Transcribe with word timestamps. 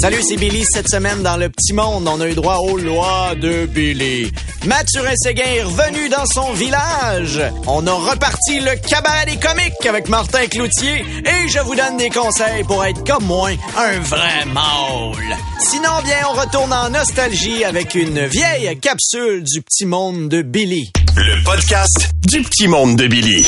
Salut, 0.00 0.20
c'est 0.28 0.36
Billy. 0.36 0.64
Cette 0.70 0.88
semaine, 0.88 1.22
dans 1.22 1.36
le 1.36 1.48
petit 1.48 1.72
monde, 1.72 2.06
on 2.08 2.20
a 2.20 2.28
eu 2.28 2.34
droit 2.34 2.56
aux 2.58 2.76
lois 2.76 3.34
de 3.40 3.66
Billy. 3.66 4.30
Mathurin 4.66 5.14
Séguin 5.16 5.44
est 5.44 5.62
revenu 5.62 6.08
dans 6.08 6.26
son 6.26 6.52
village. 6.52 7.40
On 7.66 7.86
a 7.86 7.92
reparti 7.92 8.60
le 8.60 8.76
cabaret 8.88 9.26
des 9.26 9.36
comiques 9.36 9.86
avec 9.86 10.08
Martin 10.08 10.46
Cloutier 10.46 11.04
et 11.24 11.48
je 11.48 11.58
vous 11.60 11.74
donne 11.74 11.96
des 11.96 12.10
conseils 12.10 12.64
pour 12.64 12.84
être 12.84 13.04
comme 13.04 13.24
moi, 13.24 13.50
un 13.76 14.00
vrai 14.00 14.44
mâle. 14.52 15.38
Sinon, 15.60 16.02
bien, 16.04 16.16
on 16.28 16.40
retourne 16.40 16.72
en 16.72 16.90
nostalgie 16.90 17.64
avec 17.64 17.94
une 17.94 18.26
vieille 18.26 18.78
capsule 18.80 19.42
du 19.44 19.62
petit 19.62 19.86
monde 19.86 20.28
de 20.28 20.42
Billy. 20.42 20.90
Le 21.16 21.44
podcast 21.44 22.10
du 22.26 22.42
petit 22.42 22.68
monde 22.68 22.96
de 22.96 23.06
Billy. 23.06 23.46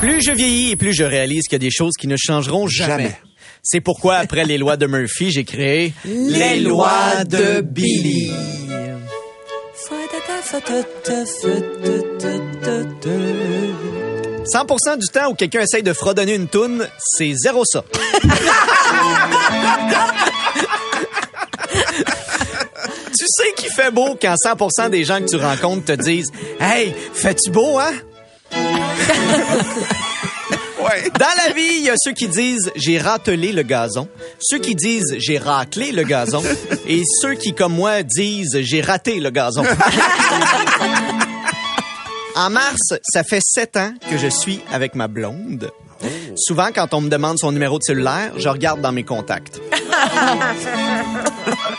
Plus 0.00 0.20
je 0.22 0.32
vieillis 0.32 0.72
et 0.72 0.76
plus 0.76 0.92
je 0.92 1.04
réalise 1.04 1.44
qu'il 1.44 1.54
y 1.54 1.56
a 1.56 1.58
des 1.66 1.70
choses 1.70 1.94
qui 1.98 2.06
ne 2.08 2.16
changeront 2.16 2.66
jamais. 2.68 3.04
Jamais. 3.04 3.16
C'est 3.64 3.80
pourquoi, 3.80 4.16
après 4.16 4.44
les 4.44 4.58
lois 4.58 4.76
de 4.76 4.86
Murphy, 4.86 5.30
j'ai 5.30 5.44
créé 5.44 5.94
les 6.04 6.58
lois 6.58 7.24
de 7.24 7.60
Billy. 7.60 8.32
100% 14.52 14.98
du 14.98 15.06
temps 15.06 15.30
où 15.30 15.34
quelqu'un 15.34 15.60
essaye 15.60 15.84
de 15.84 15.92
fredonner 15.92 16.34
une 16.34 16.48
toune, 16.48 16.88
c'est 16.98 17.32
zéro 17.34 17.64
ça. 17.64 17.84
tu 23.16 23.24
sais 23.28 23.52
qu'il 23.56 23.70
fait 23.70 23.92
beau 23.92 24.18
quand 24.20 24.34
100% 24.34 24.90
des 24.90 25.04
gens 25.04 25.20
que 25.20 25.26
tu 25.30 25.36
rencontres 25.36 25.84
te 25.84 25.92
disent 25.92 26.32
Hey, 26.60 26.92
fais-tu 27.14 27.52
beau, 27.52 27.78
hein? 27.78 27.92
Ouais. 30.84 31.10
Dans 31.18 31.26
la 31.46 31.52
vie, 31.52 31.78
il 31.78 31.84
y 31.84 31.90
a 31.90 31.94
ceux 31.96 32.12
qui 32.12 32.28
disent 32.28 32.70
j'ai 32.76 32.98
ratelé 32.98 33.52
le 33.52 33.62
gazon, 33.62 34.08
ceux 34.40 34.58
qui 34.58 34.74
disent 34.74 35.14
j'ai 35.18 35.38
raclé 35.38 35.92
le 35.92 36.02
gazon 36.02 36.42
et 36.86 37.02
ceux 37.20 37.34
qui, 37.34 37.54
comme 37.54 37.74
moi, 37.74 38.02
disent 38.02 38.58
j'ai 38.60 38.80
raté 38.80 39.20
le 39.20 39.30
gazon. 39.30 39.64
en 42.36 42.50
mars, 42.50 42.94
ça 43.02 43.22
fait 43.24 43.42
sept 43.42 43.76
ans 43.76 43.92
que 44.10 44.18
je 44.18 44.28
suis 44.28 44.60
avec 44.72 44.94
ma 44.94 45.08
blonde. 45.08 45.70
Souvent, 46.36 46.68
quand 46.74 46.94
on 46.94 47.00
me 47.00 47.08
demande 47.08 47.38
son 47.38 47.52
numéro 47.52 47.78
de 47.78 47.84
cellulaire, 47.84 48.32
je 48.36 48.48
regarde 48.48 48.80
dans 48.80 48.92
mes 48.92 49.04
contacts. 49.04 49.60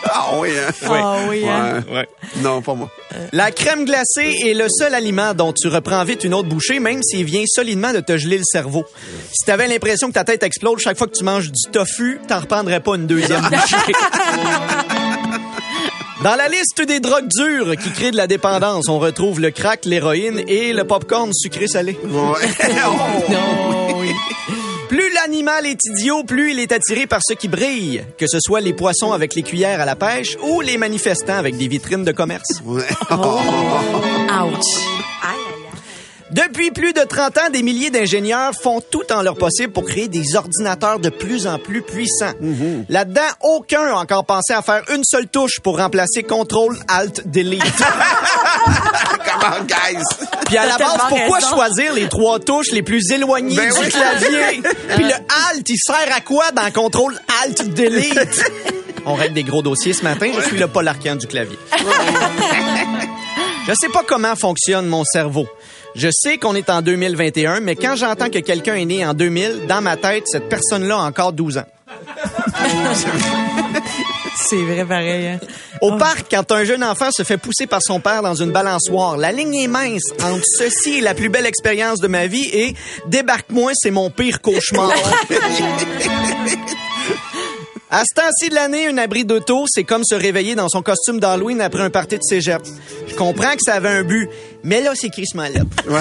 Ah 0.04 0.30
oui, 0.38 0.50
hein? 0.58 0.72
Ah 0.88 1.16
oui, 1.28 1.44
hein? 1.48 1.82
Ouais. 1.90 2.08
Non, 2.36 2.62
pas 2.62 2.74
moi. 2.74 2.90
La 3.32 3.50
crème 3.50 3.84
glacée 3.84 4.34
est 4.46 4.54
le 4.54 4.66
seul 4.68 4.94
aliment 4.94 5.34
dont 5.34 5.52
tu 5.52 5.68
reprends 5.68 6.02
vite 6.04 6.24
une 6.24 6.34
autre 6.34 6.48
bouchée, 6.48 6.78
même 6.80 7.02
s'il 7.02 7.24
vient 7.24 7.44
solidement 7.46 7.92
de 7.92 8.00
te 8.00 8.16
geler 8.16 8.38
le 8.38 8.44
cerveau. 8.44 8.84
Si 9.32 9.46
t'avais 9.46 9.68
l'impression 9.68 10.08
que 10.08 10.14
ta 10.14 10.24
tête 10.24 10.42
explose 10.42 10.80
chaque 10.80 10.98
fois 10.98 11.06
que 11.06 11.16
tu 11.16 11.24
manges 11.24 11.50
du 11.50 11.70
tofu, 11.70 12.20
t'en 12.26 12.40
reprendrais 12.40 12.80
pas 12.80 12.96
une 12.96 13.06
deuxième 13.06 13.42
bouchée. 13.42 13.76
Dans 16.22 16.36
la 16.36 16.48
liste 16.48 16.80
des 16.80 17.00
drogues 17.00 17.28
dures 17.28 17.76
qui 17.76 17.90
créent 17.90 18.10
de 18.10 18.16
la 18.16 18.26
dépendance, 18.26 18.88
on 18.88 18.98
retrouve 18.98 19.40
le 19.40 19.50
crack, 19.50 19.84
l'héroïne 19.84 20.42
et 20.48 20.72
le 20.72 20.84
popcorn 20.84 21.30
sucré-salé. 21.34 21.98
Ouais. 22.02 22.48
Oh. 22.86 23.30
Non, 23.30 23.83
oui. 25.34 25.34
Plus 25.34 25.42
l'animal 25.42 25.66
est 25.66 25.84
idiot, 25.84 26.24
plus 26.24 26.52
il 26.52 26.60
est 26.60 26.72
attiré 26.72 27.06
par 27.06 27.20
ce 27.26 27.34
qui 27.34 27.48
brille, 27.48 28.04
que 28.18 28.26
ce 28.26 28.38
soit 28.40 28.60
les 28.60 28.72
poissons 28.72 29.12
avec 29.12 29.34
les 29.34 29.42
cuillères 29.42 29.80
à 29.80 29.84
la 29.84 29.96
pêche 29.96 30.36
ou 30.42 30.60
les 30.60 30.78
manifestants 30.78 31.36
avec 31.36 31.56
des 31.56 31.68
vitrines 31.68 32.04
de 32.04 32.12
commerce. 32.12 32.62
Ouais. 32.64 32.82
Ouch. 33.10 35.13
Depuis 36.34 36.72
plus 36.72 36.92
de 36.92 37.00
30 37.00 37.38
ans, 37.38 37.50
des 37.52 37.62
milliers 37.62 37.90
d'ingénieurs 37.90 38.52
font 38.60 38.80
tout 38.90 39.04
en 39.12 39.22
leur 39.22 39.36
possible 39.36 39.72
pour 39.72 39.84
créer 39.84 40.08
des 40.08 40.34
ordinateurs 40.34 40.98
de 40.98 41.08
plus 41.08 41.46
en 41.46 41.60
plus 41.60 41.80
puissants. 41.80 42.32
Là-dedans, 42.88 43.20
aucun 43.42 43.82
a 43.86 43.94
encore 43.94 44.24
pensé 44.26 44.52
à 44.52 44.60
faire 44.60 44.82
une 44.92 45.04
seule 45.04 45.28
touche 45.28 45.60
pour 45.62 45.78
remplacer 45.78 46.24
Control 46.24 46.76
Alt 46.88 47.28
Delete. 47.30 47.62
Comment, 48.64 49.64
guys? 49.64 50.02
Puis 50.46 50.56
à 50.56 50.66
la 50.66 50.76
base, 50.76 50.98
pourquoi 51.08 51.36
raison. 51.38 51.48
choisir 51.50 51.92
les 51.94 52.08
trois 52.08 52.40
touches 52.40 52.72
les 52.72 52.82
plus 52.82 53.12
éloignées 53.12 53.54
Ben 53.56 53.72
du 53.72 53.78
oui. 53.78 53.88
clavier? 53.90 54.62
Puis 54.96 55.04
le 55.04 55.12
Alt, 55.50 55.68
il 55.68 55.78
sert 55.78 56.16
à 56.16 56.20
quoi 56.20 56.50
dans 56.50 56.68
Control 56.72 57.14
Alt 57.44 57.74
Delete? 57.74 58.44
On 59.06 59.14
règle 59.14 59.34
des 59.34 59.44
gros 59.44 59.62
dossiers 59.62 59.92
ce 59.92 60.02
matin. 60.02 60.32
Je 60.36 60.40
suis 60.48 60.58
le 60.58 60.66
Paul 60.66 60.88
Arcand 60.88 61.14
du 61.14 61.28
clavier. 61.28 61.58
Je 63.68 63.72
sais 63.74 63.88
pas 63.88 64.02
comment 64.06 64.34
fonctionne 64.34 64.86
mon 64.86 65.04
cerveau. 65.04 65.46
Je 65.94 66.08
sais 66.10 66.38
qu'on 66.38 66.54
est 66.54 66.70
en 66.70 66.82
2021, 66.82 67.60
mais 67.60 67.76
quand 67.76 67.94
j'entends 67.94 68.28
que 68.28 68.40
quelqu'un 68.40 68.74
est 68.74 68.84
né 68.84 69.06
en 69.06 69.14
2000, 69.14 69.66
dans 69.68 69.80
ma 69.80 69.96
tête, 69.96 70.24
cette 70.26 70.48
personne-là 70.48 70.96
a 70.96 71.02
encore 71.02 71.32
12 71.32 71.58
ans. 71.58 71.66
C'est 74.36 74.62
vrai 74.62 74.84
pareil. 74.84 75.28
Hein? 75.28 75.38
Au 75.80 75.96
parc, 75.96 76.26
quand 76.30 76.50
un 76.50 76.64
jeune 76.64 76.82
enfant 76.82 77.10
se 77.12 77.22
fait 77.22 77.36
pousser 77.36 77.66
par 77.66 77.80
son 77.80 78.00
père 78.00 78.22
dans 78.22 78.34
une 78.34 78.50
balançoire, 78.50 79.16
la 79.16 79.30
ligne 79.30 79.54
est 79.54 79.68
mince 79.68 80.10
entre 80.22 80.44
ceci 80.44 80.98
est 80.98 81.02
la 81.02 81.14
plus 81.14 81.28
belle 81.28 81.46
expérience 81.46 82.00
de 82.00 82.08
ma 82.08 82.26
vie 82.26 82.48
et 82.52 82.74
débarque-moi, 83.06 83.72
c'est 83.74 83.92
mon 83.92 84.10
pire 84.10 84.40
cauchemar. 84.40 84.92
À 87.96 88.02
ce 88.02 88.12
temps-ci 88.12 88.48
de 88.48 88.56
l'année, 88.56 88.88
un 88.88 88.98
abri 88.98 89.24
d'auto, 89.24 89.66
c'est 89.68 89.84
comme 89.84 90.02
se 90.02 90.16
réveiller 90.16 90.56
dans 90.56 90.68
son 90.68 90.82
costume 90.82 91.20
d'Halloween 91.20 91.60
après 91.60 91.82
un 91.82 91.90
party 91.90 92.16
de 92.16 92.24
cégep. 92.24 92.60
Je 93.06 93.14
comprends 93.14 93.52
que 93.52 93.60
ça 93.64 93.74
avait 93.74 93.88
un 93.88 94.02
but, 94.02 94.28
mais 94.64 94.80
là, 94.80 94.94
c'est 94.96 95.10
crissement 95.10 95.44
là. 95.44 95.60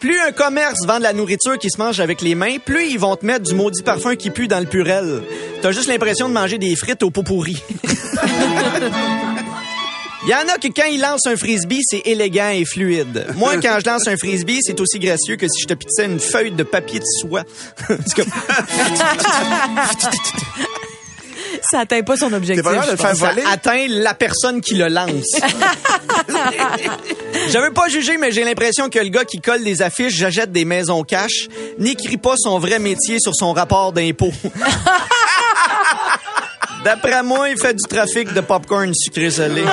Plus 0.00 0.18
un 0.20 0.32
commerce 0.32 0.86
vend 0.86 0.96
de 0.96 1.02
la 1.02 1.12
nourriture 1.12 1.58
qui 1.58 1.68
se 1.68 1.76
mange 1.76 2.00
avec 2.00 2.22
les 2.22 2.34
mains, 2.34 2.56
plus 2.64 2.88
ils 2.88 2.98
vont 2.98 3.14
te 3.14 3.26
mettre 3.26 3.44
du 3.44 3.54
maudit 3.54 3.82
parfum 3.82 4.16
qui 4.16 4.30
pue 4.30 4.48
dans 4.48 4.58
le 4.60 4.64
purel. 4.64 5.22
T'as 5.60 5.72
juste 5.72 5.88
l'impression 5.88 6.30
de 6.30 6.32
manger 6.32 6.56
des 6.56 6.74
frites 6.74 7.02
au 7.02 7.10
pot 7.10 7.22
pourri. 7.22 7.62
Il 10.26 10.30
y 10.30 10.34
en 10.34 10.52
a 10.52 10.58
que 10.58 10.66
quand 10.66 10.86
ils 10.90 11.00
lancent 11.00 11.26
un 11.26 11.36
frisbee, 11.36 11.82
c'est 11.88 12.02
élégant 12.04 12.48
et 12.48 12.64
fluide. 12.64 13.28
Moi, 13.36 13.56
quand 13.62 13.78
je 13.84 13.88
lance 13.88 14.08
un 14.08 14.16
frisbee, 14.16 14.58
c'est 14.60 14.80
aussi 14.80 14.98
gracieux 14.98 15.36
que 15.36 15.46
si 15.46 15.62
je 15.62 15.66
te 15.66 15.74
pitissais 15.74 16.06
une 16.06 16.18
feuille 16.18 16.50
de 16.50 16.64
papier 16.64 16.98
de 16.98 17.04
soie. 17.04 17.44
Ça 21.70 21.80
atteint 21.80 22.02
pas 22.02 22.16
son 22.16 22.32
objectif. 22.32 22.64
Pas 22.64 22.90
de 22.90 22.96
faire 22.96 23.16
ça 23.16 23.32
atteint 23.50 23.86
la 23.88 24.14
personne 24.14 24.60
qui 24.60 24.74
le 24.74 24.88
lance. 24.88 25.36
Je 26.28 27.58
veux 27.58 27.72
pas 27.72 27.88
juger, 27.88 28.18
mais 28.18 28.30
j'ai 28.30 28.44
l'impression 28.44 28.88
que 28.88 28.98
le 28.98 29.08
gars 29.08 29.24
qui 29.24 29.40
colle 29.40 29.64
des 29.64 29.82
affiches 29.82 30.14
j'achète 30.14 30.52
des 30.52 30.64
maisons 30.64 31.02
cash 31.02 31.48
n'écrit 31.78 32.18
pas 32.18 32.34
son 32.36 32.58
vrai 32.58 32.78
métier 32.78 33.18
sur 33.20 33.34
son 33.34 33.52
rapport 33.52 33.92
d'impôt. 33.92 34.32
D'après 36.86 37.20
moi, 37.24 37.48
il 37.48 37.58
fait 37.58 37.74
du 37.74 37.82
trafic 37.82 38.32
de 38.32 38.40
popcorn 38.40 38.92
sucré 38.94 39.28
salé. 39.28 39.64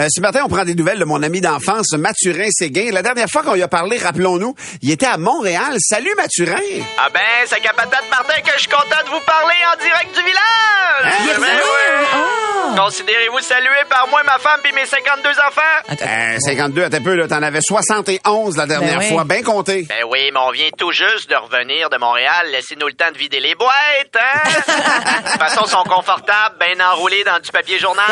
Euh, 0.00 0.06
ce 0.08 0.22
matin, 0.22 0.40
on 0.46 0.48
prend 0.48 0.64
des 0.64 0.74
nouvelles 0.74 0.98
de 0.98 1.04
mon 1.04 1.22
ami 1.22 1.42
d'enfance, 1.42 1.92
Mathurin 1.92 2.48
Séguin. 2.50 2.90
La 2.90 3.02
dernière 3.02 3.28
fois 3.28 3.42
qu'on 3.42 3.52
lui 3.52 3.62
a 3.62 3.68
parlé, 3.68 3.98
rappelons-nous, 3.98 4.54
il 4.80 4.90
était 4.90 5.04
à 5.04 5.18
Montréal. 5.18 5.76
Salut, 5.78 6.14
Mathurin! 6.16 6.56
Ah 6.96 7.08
ben, 7.12 7.20
c'est 7.44 7.60
Capatate 7.60 8.08
Martin 8.08 8.40
que 8.40 8.52
je 8.54 8.60
suis 8.60 8.70
content 8.70 9.04
de 9.04 9.10
vous 9.10 9.20
parler 9.26 9.56
en 9.70 9.76
direct 9.76 10.14
du 10.16 10.22
village! 10.22 11.04
Hein? 11.04 11.38
Ben 11.38 11.42
oui. 11.42 12.40
Considérez-vous 12.76 13.40
salué 13.40 13.68
par 13.88 14.06
moi, 14.08 14.22
ma 14.24 14.38
femme 14.38 14.60
puis 14.62 14.72
mes 14.72 14.86
52 14.86 15.28
enfants? 15.30 15.96
Euh, 16.02 16.38
52, 16.38 16.82
à 16.82 16.86
un 16.86 17.00
peu, 17.02 17.14
là. 17.14 17.28
T'en 17.28 17.42
avais 17.42 17.60
71 17.60 18.56
la 18.56 18.66
dernière 18.66 18.98
Ben 18.98 19.04
oui. 19.04 19.08
fois. 19.10 19.24
Bien 19.24 19.42
compté. 19.42 19.86
Ben 19.88 20.04
oui, 20.08 20.30
mais 20.32 20.40
on 20.40 20.50
vient 20.50 20.68
tout 20.78 20.92
juste 20.92 21.28
de 21.28 21.36
revenir 21.36 21.90
de 21.90 21.98
Montréal. 21.98 22.48
Laissez-nous 22.52 22.86
le 22.86 22.94
temps 22.94 23.10
de 23.12 23.18
vider 23.18 23.40
les 23.40 23.54
boîtes, 23.54 23.74
hein? 24.14 24.40
de 25.24 25.30
toute 25.30 25.40
façon, 25.40 25.62
ils 25.66 25.70
sont 25.70 25.84
confortables, 25.84 26.56
bien 26.58 26.84
enroulés 26.92 27.24
dans 27.24 27.38
du 27.40 27.50
papier 27.50 27.78
journal. 27.78 28.06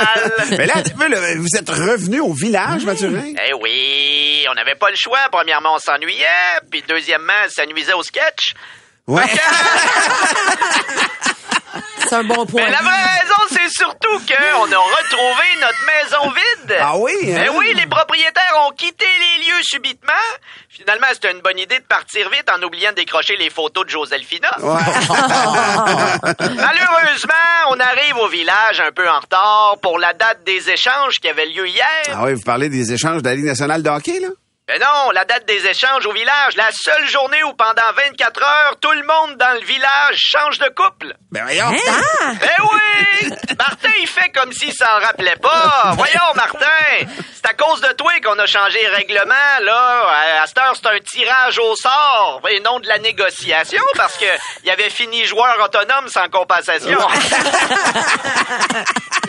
Mais 0.50 0.66
là, 0.66 0.74
un 0.76 0.82
peu, 0.82 1.08
là, 1.08 1.18
vous 1.36 1.56
êtes 1.56 1.70
revenu 1.78 2.20
au 2.20 2.32
village, 2.32 2.84
Mathurin? 2.84 3.34
Eh 3.46 3.52
oui, 3.54 4.46
on 4.50 4.54
n'avait 4.54 4.74
pas 4.74 4.90
le 4.90 4.96
choix. 4.96 5.18
Premièrement, 5.30 5.74
on 5.74 5.78
s'ennuyait, 5.78 6.60
puis 6.70 6.82
deuxièmement, 6.88 7.48
ça 7.48 7.66
nuisait 7.66 7.94
au 7.94 8.02
sketch. 8.02 8.54
Ouais. 9.06 9.24
C'est 12.00 12.14
un 12.14 12.24
bon 12.24 12.46
point. 12.46 12.62
Mais 12.64 12.70
la 12.70 12.78
vraie 12.78 13.20
raison, 13.20 13.34
c'est 13.50 13.70
surtout 13.70 14.18
qu'on 14.18 14.72
a 14.72 14.78
retrouvé 14.78 15.44
notre 15.60 15.86
maison 15.86 16.30
vide. 16.30 16.76
Ah 16.80 16.96
oui, 16.96 17.12
hein? 17.24 17.44
Ben 17.46 17.50
oui, 17.56 17.72
les 17.74 17.86
propriétaires 17.86 18.66
ont 18.66 18.72
quitté 18.72 19.04
les 19.04 19.44
lieux 19.46 19.62
subitement. 19.62 20.12
Finalement, 20.68 21.06
c'était 21.12 21.32
une 21.32 21.40
bonne 21.40 21.58
idée 21.58 21.78
de 21.78 21.84
partir 21.84 22.28
vite 22.30 22.48
en 22.50 22.62
oubliant 22.62 22.90
de 22.90 22.96
décrocher 22.96 23.36
les 23.36 23.50
photos 23.50 23.84
de 23.86 23.90
Joselphina. 23.90 24.50
Ouais. 24.60 24.80
Malheureusement, 26.40 27.34
on 27.70 27.80
arrive 27.80 28.16
au 28.18 28.28
village 28.28 28.80
un 28.80 28.92
peu 28.92 29.08
en 29.08 29.20
retard 29.20 29.76
pour 29.82 29.98
la 29.98 30.12
date 30.14 30.44
des 30.44 30.70
échanges 30.70 31.18
qui 31.20 31.28
avait 31.28 31.46
lieu 31.46 31.66
hier. 31.66 31.86
Ah 32.12 32.24
oui, 32.24 32.34
vous 32.34 32.42
parlez 32.42 32.68
des 32.68 32.92
échanges 32.92 33.22
de 33.22 33.28
la 33.28 33.34
Ligue 33.34 33.46
nationale 33.46 33.82
de 33.82 33.88
hockey, 33.90 34.20
là? 34.20 34.28
Ben 34.68 34.78
non, 34.80 35.10
la 35.12 35.24
date 35.24 35.46
des 35.46 35.66
échanges 35.66 36.04
au 36.04 36.12
village, 36.12 36.54
la 36.56 36.70
seule 36.72 37.08
journée 37.08 37.42
où 37.42 37.54
pendant 37.54 37.90
24 37.96 38.42
heures, 38.42 38.76
tout 38.78 38.92
le 38.92 39.02
monde 39.02 39.38
dans 39.38 39.54
le 39.58 39.64
village 39.64 40.18
change 40.18 40.58
de 40.58 40.68
couple. 40.68 41.14
Ben 41.32 41.42
voyons. 41.44 41.70
Ben 41.70 42.54
oui! 42.60 43.30
Martin, 43.58 43.88
il 43.98 44.06
fait 44.06 44.28
comme 44.28 44.52
s'il 44.52 44.74
s'en 44.74 44.98
rappelait 45.00 45.36
pas. 45.36 45.94
Voyons, 45.96 46.34
Martin, 46.34 46.66
c'est 47.34 47.46
à 47.46 47.54
cause 47.54 47.80
de 47.80 47.94
toi 47.94 48.12
qu'on 48.22 48.38
a 48.38 48.44
changé 48.44 48.86
le 48.86 48.94
règlement, 48.94 49.34
là. 49.62 50.02
À 50.42 50.46
cette 50.46 50.58
heure, 50.58 50.74
c'est 50.76 50.86
un 50.86 51.00
tirage 51.00 51.58
au 51.58 51.74
sort 51.74 52.42
et 52.50 52.60
non 52.60 52.78
de 52.78 52.88
la 52.88 52.98
négociation 52.98 53.82
parce 53.96 54.18
que 54.18 54.26
il 54.64 54.70
avait 54.70 54.90
fini 54.90 55.24
joueur 55.24 55.56
autonome 55.64 56.08
sans 56.08 56.28
compensation. 56.28 56.98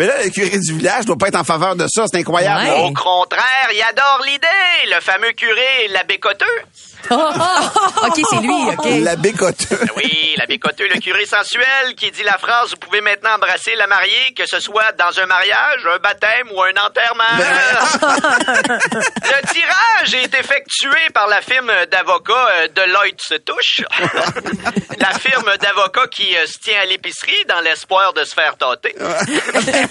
Mais 0.00 0.06
là, 0.06 0.14
le 0.24 0.30
curé 0.30 0.58
du 0.58 0.72
village 0.78 1.04
doit 1.04 1.18
pas 1.18 1.28
être 1.28 1.38
en 1.38 1.44
faveur 1.44 1.76
de 1.76 1.86
ça. 1.86 2.06
C'est 2.10 2.20
incroyable. 2.20 2.64
Ouais. 2.64 2.88
Au 2.88 2.92
contraire, 2.94 3.68
il 3.70 3.82
adore 3.82 4.22
l'idée. 4.26 4.46
Le 4.94 4.98
fameux 5.02 5.32
curé, 5.32 5.88
l'abbé 5.90 6.16
Coteux. 6.16 6.46
Oh, 7.10 7.16
oh, 7.16 8.06
OK, 8.06 8.20
c'est 8.30 8.40
lui, 8.40 8.64
OK. 8.68 8.86
L'abbé 9.02 9.32
Coteux. 9.32 9.78
Ben 9.80 9.88
Oui, 9.96 10.34
l'abbé 10.36 10.58
Coteux, 10.58 10.88
le 10.92 11.00
curé 11.00 11.26
sensuel, 11.26 11.94
qui 11.96 12.10
dit 12.10 12.22
la 12.22 12.38
phrase 12.38 12.70
«Vous 12.72 12.76
pouvez 12.76 13.00
maintenant 13.00 13.34
embrasser 13.36 13.74
la 13.76 13.86
mariée, 13.86 14.32
que 14.36 14.44
ce 14.46 14.60
soit 14.60 14.92
dans 14.92 15.18
un 15.20 15.26
mariage, 15.26 15.86
un 15.86 15.98
baptême 15.98 16.48
ou 16.52 16.62
un 16.62 16.72
enterrement. 16.84 17.24
le 19.22 19.46
tirage 19.52 20.14
est 20.14 20.34
effectué 20.34 21.10
par 21.12 21.26
la 21.28 21.40
firme 21.40 21.72
d'avocats 21.90 22.48
euh, 22.56 22.68
Deloitte 22.74 23.20
se 23.20 23.34
touche. 23.34 23.82
la 24.98 25.18
firme 25.18 25.56
d'avocats 25.60 26.08
qui 26.08 26.36
euh, 26.36 26.46
se 26.46 26.58
tient 26.58 26.80
à 26.80 26.84
l'épicerie 26.86 27.44
dans 27.48 27.60
l'espoir 27.60 28.12
de 28.12 28.24
se 28.24 28.34
faire 28.34 28.56
tâter. 28.56 28.94
L'année 28.98 29.88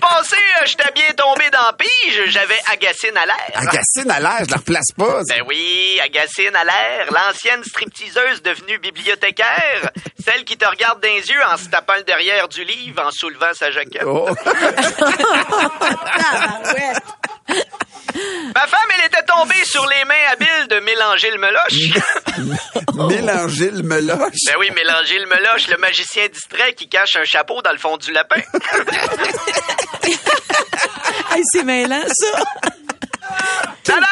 passée, 0.00 0.36
euh, 0.60 0.66
j'étais 0.66 0.92
bien 0.94 1.12
tombé 1.16 1.50
dans 1.50 1.66
la 1.66 1.72
pige, 1.72 2.22
j'avais 2.26 2.58
Agacine 2.72 3.16
à 3.16 3.26
l'air. 3.26 3.50
Agacine 3.54 4.10
à 4.10 4.20
l'air, 4.20 4.44
je 4.46 4.50
la 4.50 4.56
replace 4.56 4.92
pas. 4.96 5.22
Ben 5.28 5.41
oui, 5.46 5.98
Agacine 6.04 6.54
à 6.54 6.64
l'air, 6.64 7.06
l'ancienne 7.10 7.62
stripteaseuse 7.64 8.42
devenue 8.42 8.78
bibliothécaire, 8.78 9.90
celle 10.24 10.44
qui 10.44 10.56
te 10.56 10.68
regarde 10.68 11.00
dans 11.02 11.08
les 11.08 11.28
yeux 11.28 11.42
en 11.50 11.56
se 11.56 11.68
tapant 11.68 11.96
le 11.96 12.04
derrière 12.04 12.48
du 12.48 12.64
livre 12.64 13.02
en 13.04 13.10
soulevant 13.10 13.52
sa 13.54 13.70
jaquette. 13.70 14.04
Oh. 14.06 14.28
Ma 18.54 18.66
femme, 18.66 18.90
elle 18.98 19.06
était 19.06 19.24
tombée 19.24 19.64
sur 19.64 19.86
les 19.88 20.04
mains 20.04 20.14
habiles 20.32 20.68
de 20.68 20.80
Mélanger 20.80 21.30
le 21.30 21.38
Meloche. 21.38 21.94
Mélanger 23.08 23.70
le 23.70 23.82
meloche? 23.82 24.36
ben 24.46 24.54
oui, 24.58 24.70
Mélanger 24.74 25.18
le 25.18 25.26
Meloche, 25.26 25.68
le 25.68 25.78
magicien 25.78 26.28
distrait 26.28 26.74
qui 26.74 26.88
cache 26.88 27.16
un 27.16 27.24
chapeau 27.24 27.62
dans 27.62 27.72
le 27.72 27.78
fond 27.78 27.96
du 27.96 28.12
lapin. 28.12 28.42
Hey, 31.30 31.42
c'est 31.52 31.64
mêlant, 31.64 32.04
ça. 32.06 32.44
Tada! 33.82 34.06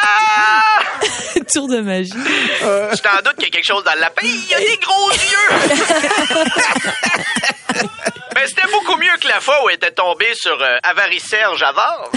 Tour 1.53 1.69
de 1.69 1.81
magie. 1.81 2.13
Je 2.13 3.01
t'en 3.03 3.17
doute 3.25 3.35
qu'il 3.37 3.45
y 3.45 3.49
a 3.49 3.51
quelque 3.51 3.67
chose 3.67 3.85
dans 3.85 3.93
le 3.95 4.01
lapin. 4.01 4.27
Il 4.27 4.49
y 4.49 4.55
a 4.55 4.59
des 4.59 4.79
gros 4.79 5.11
yeux! 5.11 5.51
Mais 8.35 8.47
c'était 8.47 8.69
beaucoup 8.73 8.97
mieux 8.97 9.17
que 9.21 9.29
la 9.29 9.41
fois 9.41 9.63
où 9.65 9.69
elle 9.71 9.77
était 9.77 9.91
tombée 9.93 10.33
sur 10.35 10.61
euh, 10.63 10.79
Avaricerge 10.83 11.63
Avare. 11.63 12.11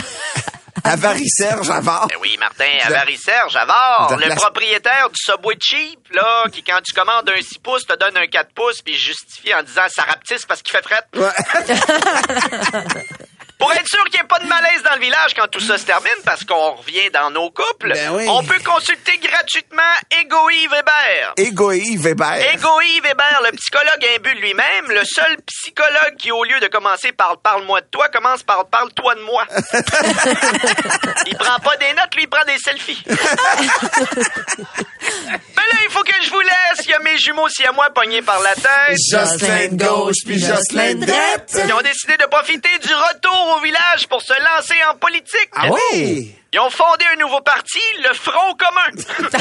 Avaricerge 0.86 1.66
Javard. 1.68 2.08
Ben 2.08 2.18
oui, 2.22 2.36
Martin, 2.38 2.68
Avaricerge 2.84 3.56
Avare, 3.56 4.08
de 4.18 4.22
le 4.22 4.28
la- 4.28 4.36
propriétaire 4.36 5.08
du 5.10 5.16
Subway 5.18 5.56
Cheap, 5.58 6.10
là, 6.14 6.44
qui 6.52 6.62
quand 6.62 6.82
tu 6.84 6.94
commandes 6.94 7.30
un 7.30 7.42
6 7.42 7.58
pouces, 7.60 7.86
te 7.86 7.94
donne 7.98 8.18
un 8.18 8.28
4 8.28 8.52
pouces, 8.54 8.82
puis 8.82 8.94
justifie 8.94 9.54
en 9.56 9.64
disant 9.64 9.88
ça 9.88 10.02
rapetisse 10.04 10.46
parce 10.46 10.62
qu'il 10.62 10.76
fait 10.76 10.84
fret. 10.84 11.04
Pour 13.64 13.72
être 13.72 13.88
sûr 13.88 14.04
qu'il 14.06 14.20
n'y 14.20 14.26
ait 14.26 14.28
pas 14.28 14.40
de 14.40 14.46
malaise 14.48 14.84
dans 14.84 14.96
le 14.96 15.00
village 15.00 15.34
quand 15.36 15.48
tout 15.48 15.62
ça 15.62 15.78
se 15.78 15.86
termine, 15.86 16.12
parce 16.26 16.44
qu'on 16.44 16.72
revient 16.74 17.10
dans 17.14 17.32
nos 17.32 17.50
couples, 17.50 17.94
Ben 17.94 18.12
oui. 18.14 18.26
on 18.28 18.44
peut 18.44 18.60
consulter 18.60 19.18
gratuitement 19.20 19.82
Ego-Yves 20.22 20.70
Weber. 20.70 21.34
Égoï 21.38 21.96
Weber. 21.96 22.54
Ego-Yves 22.56 23.04
Weber, 23.04 23.42
le 23.46 23.52
psychologue 23.56 24.06
imbu 24.18 24.36
de 24.36 24.40
lui-même, 24.42 24.90
le 24.90 25.04
seul 25.06 25.38
psychologue 25.48 26.18
qui, 26.20 26.34
au 26.34 26.44
lieu 26.44 26.60
de 26.60 26.68
commencer 26.68 27.14
par 27.14 27.38
parle-moi 27.38 27.80
de 27.80 27.88
toi, 27.88 28.10
commence 28.10 28.44
par 28.44 28.66
parle-toi 28.68 29.16
de 29.16 29.22
moi. 29.22 29.46
il 31.28 31.38
prend 31.38 31.60
pas 31.60 31.78
des 31.78 31.94
notes, 31.94 32.14
lui, 32.16 32.24
il 32.24 32.30
prend 32.30 32.44
des 32.46 32.58
selfies. 32.58 33.02
Mais 35.28 35.68
là, 35.72 35.78
il 35.84 35.90
faut 35.92 36.04
que 36.04 36.14
je 36.24 36.30
vous 36.30 36.40
laisse. 36.42 36.86
Il 36.86 36.92
y 36.92 36.94
a 36.94 37.00
mes 37.00 37.18
jumeaux 37.18 37.50
si 37.50 37.66
à 37.66 37.72
moi 37.72 37.90
pognés 37.94 38.22
par 38.22 38.40
la 38.42 38.54
tête. 38.54 38.98
Jocelyn 39.12 39.70
de 39.70 39.86
gauche 39.86 40.18
puis 40.26 40.40
Jocelyn 40.40 40.96
de 40.96 41.06
droite. 41.06 41.56
Ils 41.66 41.74
ont 41.74 41.82
décidé 41.82 42.18
de 42.18 42.26
profiter 42.26 42.78
du 42.80 42.94
retour 42.94 43.56
au 43.58 43.62
village 43.62 44.08
pour 44.10 44.22
se 44.22 44.34
lancer 44.34 44.76
en 44.92 44.96
politique. 44.98 45.50
Ah 45.56 45.68
oui? 45.70 46.36
Ils 46.54 46.60
ont 46.60 46.70
fondé 46.70 47.04
un 47.12 47.16
nouveau 47.20 47.42
parti, 47.42 47.80
le 48.08 48.14
Front 48.14 48.54
commun. 48.54 48.92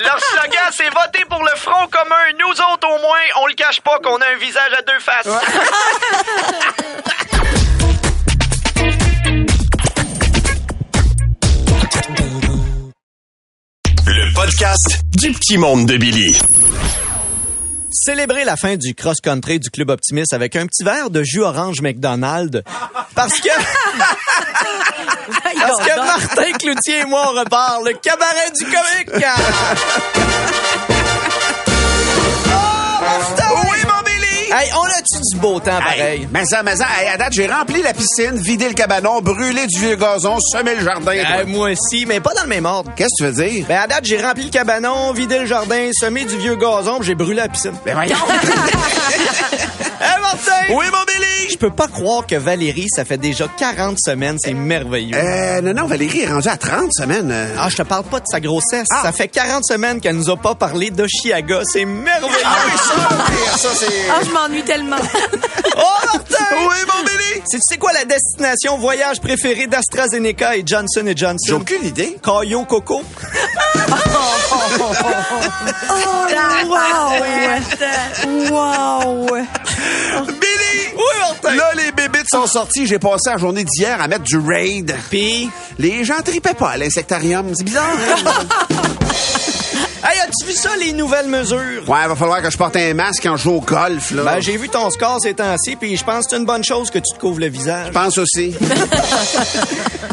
Leur 0.00 0.18
slogan, 0.20 0.70
c'est 0.72 0.88
voter 0.88 1.26
pour 1.28 1.42
le 1.44 1.54
Front 1.56 1.86
commun. 1.88 2.16
Nous 2.38 2.52
autres, 2.72 2.88
au 2.88 2.98
moins, 3.02 3.20
on 3.42 3.46
le 3.46 3.52
cache 3.54 3.80
pas 3.82 3.98
qu'on 3.98 4.16
a 4.16 4.26
un 4.26 4.36
visage 4.36 4.72
à 4.78 4.82
deux 4.82 4.98
faces. 5.00 5.28
Le 14.30 14.34
podcast 14.34 15.00
du 15.16 15.32
petit 15.32 15.58
monde 15.58 15.86
de 15.86 15.96
Billy. 15.96 16.36
Célébrer 17.90 18.44
la 18.44 18.56
fin 18.56 18.76
du 18.76 18.94
cross-country 18.94 19.58
du 19.58 19.70
Club 19.70 19.90
Optimiste 19.90 20.32
avec 20.32 20.54
un 20.54 20.66
petit 20.66 20.84
verre 20.84 21.10
de 21.10 21.24
jus 21.24 21.42
orange 21.42 21.80
McDonald's. 21.80 22.62
Parce 23.14 23.40
que, 23.40 23.48
parce 25.58 25.86
que 25.86 25.96
Martin 25.96 26.52
Cloutier 26.58 27.00
et 27.00 27.04
moi, 27.06 27.32
on 27.32 27.38
repart 27.40 27.82
le 27.84 27.92
cabaret 27.94 28.50
du 28.56 28.64
comique. 28.64 29.24
Oh, 32.52 33.02
Martin! 33.02 33.44
Oui, 33.70 33.78
mon 33.84 34.02
Billy! 34.04 34.52
Hey, 34.52 34.70
on 34.76 34.84
a-tu 34.84 35.19
du 35.32 35.38
beau 35.38 35.60
temps 35.60 35.78
pareil? 35.78 36.00
Hey, 36.00 36.28
mais 36.32 36.44
ça, 36.44 36.62
mais 36.62 36.76
ça, 36.76 36.86
hey, 37.00 37.08
à 37.08 37.16
date, 37.16 37.32
j'ai 37.32 37.46
rempli 37.46 37.82
la 37.82 37.92
piscine, 37.92 38.36
vidé 38.36 38.68
le 38.68 38.74
cabanon, 38.74 39.20
brûlé 39.20 39.66
du 39.66 39.78
vieux 39.78 39.96
gazon, 39.96 40.38
semé 40.40 40.74
le 40.74 40.84
jardin. 40.84 41.14
Moi 41.46 41.70
aussi, 41.72 42.06
mais 42.06 42.20
pas 42.20 42.34
dans 42.34 42.42
le 42.42 42.48
même 42.48 42.66
ordre. 42.66 42.92
Qu'est-ce 42.96 43.22
que 43.22 43.30
tu 43.30 43.32
veux 43.32 43.44
dire? 43.48 43.66
Ben, 43.68 43.78
à 43.78 43.86
date, 43.86 44.04
j'ai 44.04 44.20
rempli 44.20 44.44
le 44.44 44.50
cabanon, 44.50 45.12
vidé 45.12 45.38
le 45.38 45.46
jardin, 45.46 45.90
semé 45.92 46.24
du 46.24 46.36
vieux 46.36 46.56
gazon, 46.56 46.98
puis 46.98 47.08
j'ai 47.08 47.14
brûlé 47.14 47.36
la 47.36 47.48
piscine. 47.48 47.74
Ben 47.84 47.94
voyons. 47.94 48.16
Hey, 50.00 50.18
Martin! 50.20 50.52
oui, 50.70 50.86
mon 50.92 51.04
Billy! 51.04 51.50
Je 51.50 51.58
peux 51.58 51.70
pas 51.70 51.86
croire 51.88 52.26
que 52.26 52.36
Valérie, 52.36 52.86
ça 52.88 53.04
fait 53.04 53.18
déjà 53.18 53.46
40 53.58 53.98
semaines, 54.00 54.36
c'est 54.38 54.54
merveilleux. 54.54 55.14
Euh, 55.16 55.60
non, 55.60 55.74
non, 55.74 55.86
Valérie 55.86 56.22
est 56.22 56.26
rendue 56.26 56.48
à 56.48 56.56
30 56.56 56.90
semaines. 56.92 57.30
euh. 57.30 57.54
Ah, 57.58 57.68
je 57.68 57.76
te 57.76 57.82
parle 57.82 58.04
pas 58.04 58.20
de 58.20 58.24
sa 58.26 58.40
grossesse. 58.40 58.86
Ah. 58.90 59.00
Ça 59.02 59.12
fait 59.12 59.28
40 59.28 59.64
semaines 59.64 60.00
qu'elle 60.00 60.16
nous 60.16 60.30
a 60.30 60.36
pas 60.38 60.54
parlé 60.54 60.90
d'Oshiaga. 60.90 61.60
C'est 61.64 61.84
merveilleux. 61.84 62.32
Ah 62.44 62.56
oui, 62.66 62.72
ça, 62.78 63.56
ça, 63.58 63.68
c'est... 63.74 64.10
Ah, 64.10 64.20
je 64.24 64.30
m'ennuie 64.30 64.62
tellement. 64.62 64.96
Oh, 65.76 65.82
Martin! 66.04 66.29
Oui, 66.52 66.76
mon 66.88 67.04
Billy! 67.04 67.42
C'est 67.46 67.56
tu 67.58 67.62
sais 67.68 67.78
quoi 67.78 67.92
la 67.92 68.04
destination 68.04 68.78
voyage 68.78 69.20
préférée 69.20 69.66
d'AstraZeneca 69.66 70.56
et 70.56 70.62
Johnson 70.66 71.02
J'ai 71.06 71.16
Johnson? 71.16 71.58
aucune 71.60 71.84
idée. 71.86 72.16
Caillou 72.22 72.64
Coco. 72.64 73.02
Wow! 76.70 77.10
Wow! 78.50 79.36
Billy! 80.26 80.88
Oui, 80.94 81.02
Martin! 81.18 81.54
Là, 81.56 81.70
les 81.76 81.92
bébites 81.92 82.28
sont 82.30 82.46
sortis. 82.46 82.86
J'ai 82.86 82.98
passé 82.98 83.30
la 83.30 83.38
journée 83.38 83.64
d'hier 83.64 84.00
à 84.00 84.08
mettre 84.08 84.24
du 84.24 84.38
raid. 84.38 84.94
Pis, 85.10 85.50
Les 85.78 86.04
gens 86.04 86.20
tripaient 86.24 86.54
pas 86.54 86.70
à 86.70 86.76
l'insectarium. 86.76 87.52
C'est 87.56 87.64
bizarre. 87.64 87.86
hein? 87.90 88.32
hey, 90.04 90.18
as-tu 90.20 90.46
vu 90.46 90.52
ça, 90.52 90.70
les 90.78 90.92
nouvelles 90.92 91.28
mesures? 91.28 91.82
ouais, 91.88 92.06
va 92.08 92.16
falloir 92.16 92.42
que 92.42 92.50
je 92.50 92.56
porte 92.56 92.76
un 92.76 92.94
masque 92.94 93.22
quand 93.22 93.36
je 93.36 93.44
joue 93.44 93.54
au 93.56 93.60
golf, 93.60 94.10
là. 94.12 94.22
Ben, 94.22 94.40
j'ai 94.40 94.56
vu 94.56 94.68
ton 94.68 94.90
score 94.90 95.18
ces 95.20 95.34
temps-ci, 95.34 95.76
puis 95.76 95.96
je 95.96 96.04
pense 96.04 96.24
que 96.26 96.30
c'est 96.30 96.36
une 96.38 96.46
bonne 96.46 96.64
chose 96.64 96.90
que 96.90 96.98
tu 96.98 97.14
te 97.14 97.18
couvres 97.20 97.40
le 97.40 97.48
visage. 97.48 97.88
Je 97.88 97.92
pense 97.92 98.18
aussi. 98.18 98.54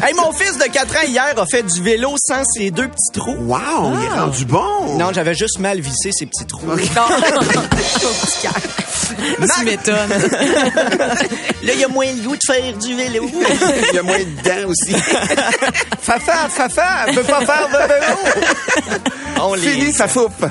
Hey, 0.00 0.14
mon 0.14 0.30
fils 0.32 0.56
de 0.58 0.62
4 0.62 0.94
ans 0.94 1.06
hier 1.08 1.34
a 1.36 1.44
fait 1.44 1.64
du 1.64 1.82
vélo 1.82 2.14
sans 2.24 2.44
ses 2.44 2.70
deux 2.70 2.86
petits 2.86 3.10
trous. 3.12 3.34
Wow, 3.40 3.94
il 3.98 4.04
est 4.04 4.08
rendu 4.20 4.44
bon. 4.44 4.96
Non, 4.96 5.10
j'avais 5.12 5.34
juste 5.34 5.58
mal 5.58 5.80
vissé 5.80 6.12
ses 6.12 6.24
petits 6.26 6.46
trous. 6.46 6.60
Tu 9.58 9.64
m'étonnes. 9.64 9.96
Là, 11.64 11.72
il 11.74 11.80
y 11.80 11.84
a 11.84 11.88
moins 11.88 12.06
le 12.06 12.22
goût 12.22 12.36
de 12.36 12.42
faire 12.46 12.72
du 12.74 12.94
vélo. 12.94 13.28
il 13.90 13.94
y 13.94 13.98
a 13.98 14.02
moins 14.04 14.18
de 14.18 14.24
dents 14.44 14.68
aussi. 14.68 14.94
Fafa, 16.00 16.48
Fafa, 16.48 17.06
elle 17.08 17.14
peut 17.16 17.24
pas 17.24 17.40
faire 17.44 17.68
de 17.68 17.88
vélo. 17.88 19.00
On 19.40 19.54
les 19.54 19.76
Fini 19.78 19.92
sa 19.92 20.08
foupe. 20.08 20.50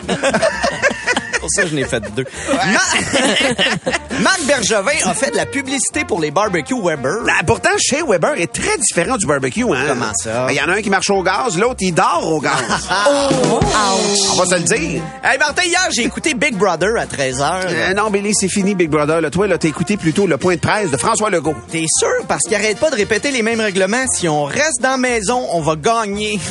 Pour 1.47 1.55
ça 1.55 1.63
que 1.63 1.69
je 1.69 1.75
n'ai 1.75 1.85
fait 1.85 2.01
deux. 2.13 2.25
Ma- 2.53 4.19
Marc 4.19 4.43
Bergevin 4.45 5.05
a 5.09 5.13
fait 5.13 5.31
de 5.31 5.37
la 5.37 5.45
publicité 5.45 6.03
pour 6.05 6.19
les 6.19 6.31
barbecues 6.31 6.75
Weber. 6.81 7.23
Ben, 7.25 7.33
pourtant, 7.45 7.69
chez 7.77 8.01
Weber 8.07 8.33
est 8.39 8.51
très 8.51 8.77
différent 8.77 9.15
du 9.17 9.25
barbecue. 9.25 9.63
Hein? 9.63 9.85
Comment 9.87 10.11
ça? 10.15 10.47
Il 10.49 10.55
y 10.55 10.61
en 10.61 10.67
a 10.69 10.73
un 10.73 10.81
qui 10.81 10.89
marche 10.89 11.09
au 11.09 11.23
gaz, 11.23 11.57
l'autre, 11.57 11.77
il 11.81 11.93
dort 11.93 12.23
au 12.25 12.39
gaz. 12.41 12.53
On 12.89 14.35
va 14.35 14.45
se 14.45 14.55
le 14.55 14.61
dire. 14.61 15.01
Hey 15.23 15.37
Martin, 15.39 15.63
hier, 15.63 15.87
j'ai 15.91 16.03
écouté 16.03 16.33
Big 16.33 16.55
Brother 16.55 16.89
à 16.97 17.05
13h. 17.05 17.61
Euh, 17.67 17.93
non, 17.93 18.09
Billy, 18.09 18.33
c'est 18.33 18.49
fini, 18.49 18.75
Big 18.75 18.89
Brother. 18.89 19.21
Là, 19.21 19.29
toi, 19.29 19.47
là, 19.47 19.57
t'as 19.57 19.67
écouté 19.69 19.97
plutôt 19.97 20.27
le 20.27 20.37
point 20.37 20.55
de 20.55 20.59
presse 20.59 20.91
de 20.91 20.97
François 20.97 21.29
Legault. 21.29 21.55
T'es 21.71 21.85
sûr? 21.87 22.25
Parce 22.27 22.41
qu'il 22.43 22.55
arrête 22.55 22.77
pas 22.79 22.89
de 22.89 22.95
répéter 22.95 23.31
les 23.31 23.41
mêmes 23.41 23.61
règlements. 23.61 24.05
Si 24.13 24.27
on 24.27 24.43
reste 24.43 24.81
dans 24.81 24.91
la 24.91 24.97
maison, 24.97 25.47
on 25.51 25.61
va 25.61 25.75
gagner. 25.75 26.39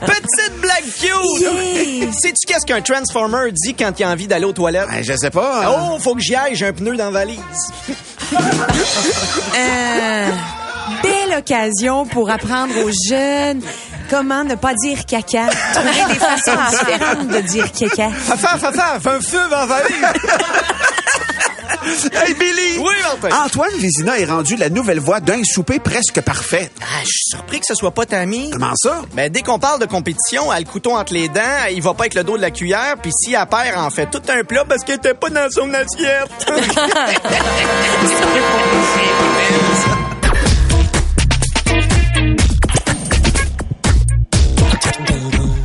Petite 0.00 0.60
blague 0.60 0.84
cute! 1.00 2.12
Sais-tu 2.20 2.46
qu'est-ce 2.46 2.65
qu'un 2.66 2.82
Transformer 2.82 3.50
dit 3.52 3.74
quand 3.74 3.92
il 3.98 4.04
a 4.04 4.10
envie 4.10 4.26
d'aller 4.26 4.44
aux 4.44 4.52
toilettes? 4.52 4.88
Ben, 4.90 5.02
je 5.02 5.16
sais 5.16 5.30
pas. 5.30 5.66
hein. 5.66 5.74
Oh, 5.92 5.98
faut 5.98 6.14
que 6.14 6.20
j'y 6.20 6.34
aille, 6.34 6.54
j'ai 6.54 6.66
un 6.66 6.72
pneu 6.72 6.96
dans 6.96 7.06
la 7.06 7.10
valise. 7.10 7.38
Euh, 9.56 10.28
belle 11.02 11.38
occasion 11.38 12.06
pour 12.06 12.30
apprendre 12.30 12.74
aux 12.84 12.90
jeunes 13.10 13.60
comment 14.10 14.44
ne 14.44 14.54
pas 14.54 14.74
dire 14.74 15.04
caca. 15.06 15.46
Trouver 15.74 16.04
des 16.12 16.18
façons 16.18 16.58
différentes 16.70 17.28
de 17.28 17.40
dire 17.40 17.70
caca. 17.72 18.10
Fafa, 18.10 18.58
fafa, 18.58 19.00
fais 19.00 19.10
un 19.10 19.20
feu 19.20 19.40
dans 19.50 19.58
la 19.60 19.66
valise. 19.66 19.96
Hey, 22.12 22.34
Billy! 22.34 22.78
Oui, 22.78 22.94
Martin. 23.02 23.44
Antoine 23.44 23.74
Vézina 23.78 24.18
est 24.18 24.24
rendu 24.24 24.56
la 24.56 24.68
nouvelle 24.68 25.00
voix 25.00 25.20
d'un 25.20 25.42
souper 25.44 25.78
presque 25.78 26.20
parfait. 26.20 26.70
Ah, 26.80 27.00
je 27.02 27.06
suis 27.08 27.30
surpris 27.30 27.60
que 27.60 27.66
ce 27.66 27.74
soit 27.74 27.92
pas 27.92 28.06
Tammy. 28.06 28.50
Comment 28.50 28.74
ça? 28.76 29.02
Ben, 29.14 29.30
dès 29.30 29.42
qu'on 29.42 29.58
parle 29.58 29.80
de 29.80 29.86
compétition, 29.86 30.52
elle 30.52 30.58
a 30.58 30.60
le 30.60 30.66
couteau 30.66 30.96
entre 30.96 31.12
les 31.12 31.28
dents, 31.28 31.40
il 31.70 31.82
va 31.82 31.94
pas 31.94 32.04
avec 32.04 32.14
le 32.14 32.24
dos 32.24 32.36
de 32.36 32.42
la 32.42 32.50
cuillère, 32.50 32.96
puis 33.00 33.12
si 33.12 33.34
elle 33.34 33.46
perd, 33.46 33.66
elle 33.66 33.76
en 33.78 33.90
fait 33.90 34.06
tout 34.10 34.22
un 34.28 34.44
plat 34.44 34.64
parce 34.64 34.82
qu'elle 34.84 34.96
était 34.96 35.14
pas 35.14 35.30
dans 35.30 35.48
son 35.50 35.72
assiette. 35.74 36.30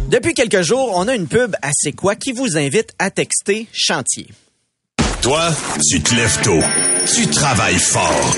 Depuis 0.10 0.34
quelques 0.34 0.62
jours, 0.62 0.92
on 0.96 1.08
a 1.08 1.16
une 1.16 1.28
pub 1.28 1.56
à 1.62 1.70
C'est 1.74 1.94
quoi 1.94 2.16
qui 2.16 2.34
vous 2.34 2.58
invite 2.58 2.90
à 3.00 3.12
texter 3.12 3.68
chantier. 3.72 4.28
Toi, 5.22 5.52
tu 5.88 6.02
te 6.02 6.16
lèves 6.16 6.42
tôt. 6.42 6.60
Tu 7.16 7.28
travailles 7.28 7.78
fort. 7.78 8.34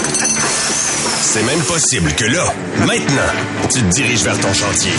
C'est 1.21 1.43
même 1.43 1.61
possible 1.61 2.11
que 2.13 2.25
là, 2.25 2.43
maintenant, 2.79 3.31
tu 3.71 3.81
te 3.81 3.89
diriges 3.89 4.23
vers 4.23 4.37
ton 4.39 4.53
chantier. 4.53 4.91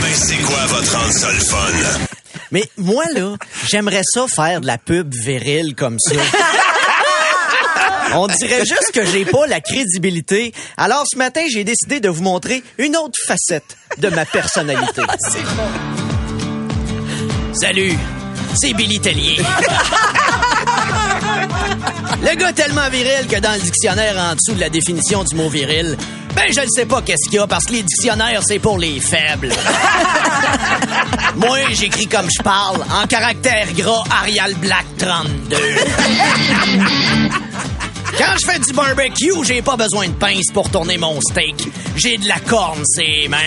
Ben, 0.00 0.14
c'est 0.14 0.38
quoi 0.38 0.66
votre 0.68 1.32
le 1.34 1.40
fun? 1.40 2.06
Mais 2.50 2.64
moi, 2.78 3.04
là, 3.14 3.36
j'aimerais 3.68 4.00
ça 4.04 4.24
faire 4.34 4.62
de 4.62 4.66
la 4.66 4.78
pub 4.78 5.12
virile 5.14 5.74
comme 5.74 5.98
ça. 5.98 6.16
On 8.14 8.26
dirait 8.26 8.64
juste 8.64 8.90
que 8.94 9.04
j'ai 9.04 9.26
pas 9.26 9.46
la 9.46 9.60
crédibilité. 9.60 10.52
Alors 10.78 11.04
ce 11.12 11.18
matin, 11.18 11.42
j'ai 11.52 11.62
décidé 11.62 12.00
de 12.00 12.08
vous 12.08 12.22
montrer 12.22 12.62
une 12.78 12.96
autre 12.96 13.18
facette 13.26 13.76
de 13.98 14.08
ma 14.08 14.24
personnalité. 14.24 15.02
Salut, 17.52 17.96
c'est 18.54 18.72
Billy 18.72 18.98
Tellier. 18.98 19.36
Le 22.22 22.36
gars 22.36 22.52
tellement 22.52 22.88
viril 22.90 23.26
que 23.28 23.40
dans 23.40 23.52
le 23.52 23.60
dictionnaire 23.60 24.16
en 24.16 24.34
dessous 24.34 24.54
de 24.54 24.60
la 24.60 24.68
définition 24.68 25.24
du 25.24 25.34
mot 25.34 25.48
viril, 25.48 25.96
ben 26.34 26.44
je 26.54 26.60
ne 26.60 26.68
sais 26.68 26.86
pas 26.86 27.02
qu'est-ce 27.02 27.28
qu'il 27.28 27.38
y 27.38 27.38
a 27.38 27.46
parce 27.46 27.64
que 27.64 27.72
les 27.72 27.82
dictionnaires 27.82 28.42
c'est 28.46 28.58
pour 28.58 28.78
les 28.78 29.00
faibles. 29.00 29.52
Moi, 31.36 31.58
j'écris 31.72 32.06
comme 32.06 32.28
je 32.36 32.42
parle, 32.42 32.84
en 33.02 33.06
caractère 33.06 33.66
gras 33.74 34.04
Arial 34.10 34.54
Black 34.56 34.84
32. 34.98 35.56
Quand 38.18 38.36
je 38.38 38.46
fais 38.46 38.58
du 38.58 38.72
barbecue, 38.72 39.44
j'ai 39.44 39.62
pas 39.62 39.76
besoin 39.76 40.08
de 40.08 40.12
pince 40.12 40.52
pour 40.52 40.70
tourner 40.70 40.98
mon 40.98 41.18
steak. 41.20 41.68
J'ai 41.96 42.18
de 42.18 42.28
la 42.28 42.38
corne, 42.40 42.82
c'est 42.84 43.28
mains. 43.28 43.38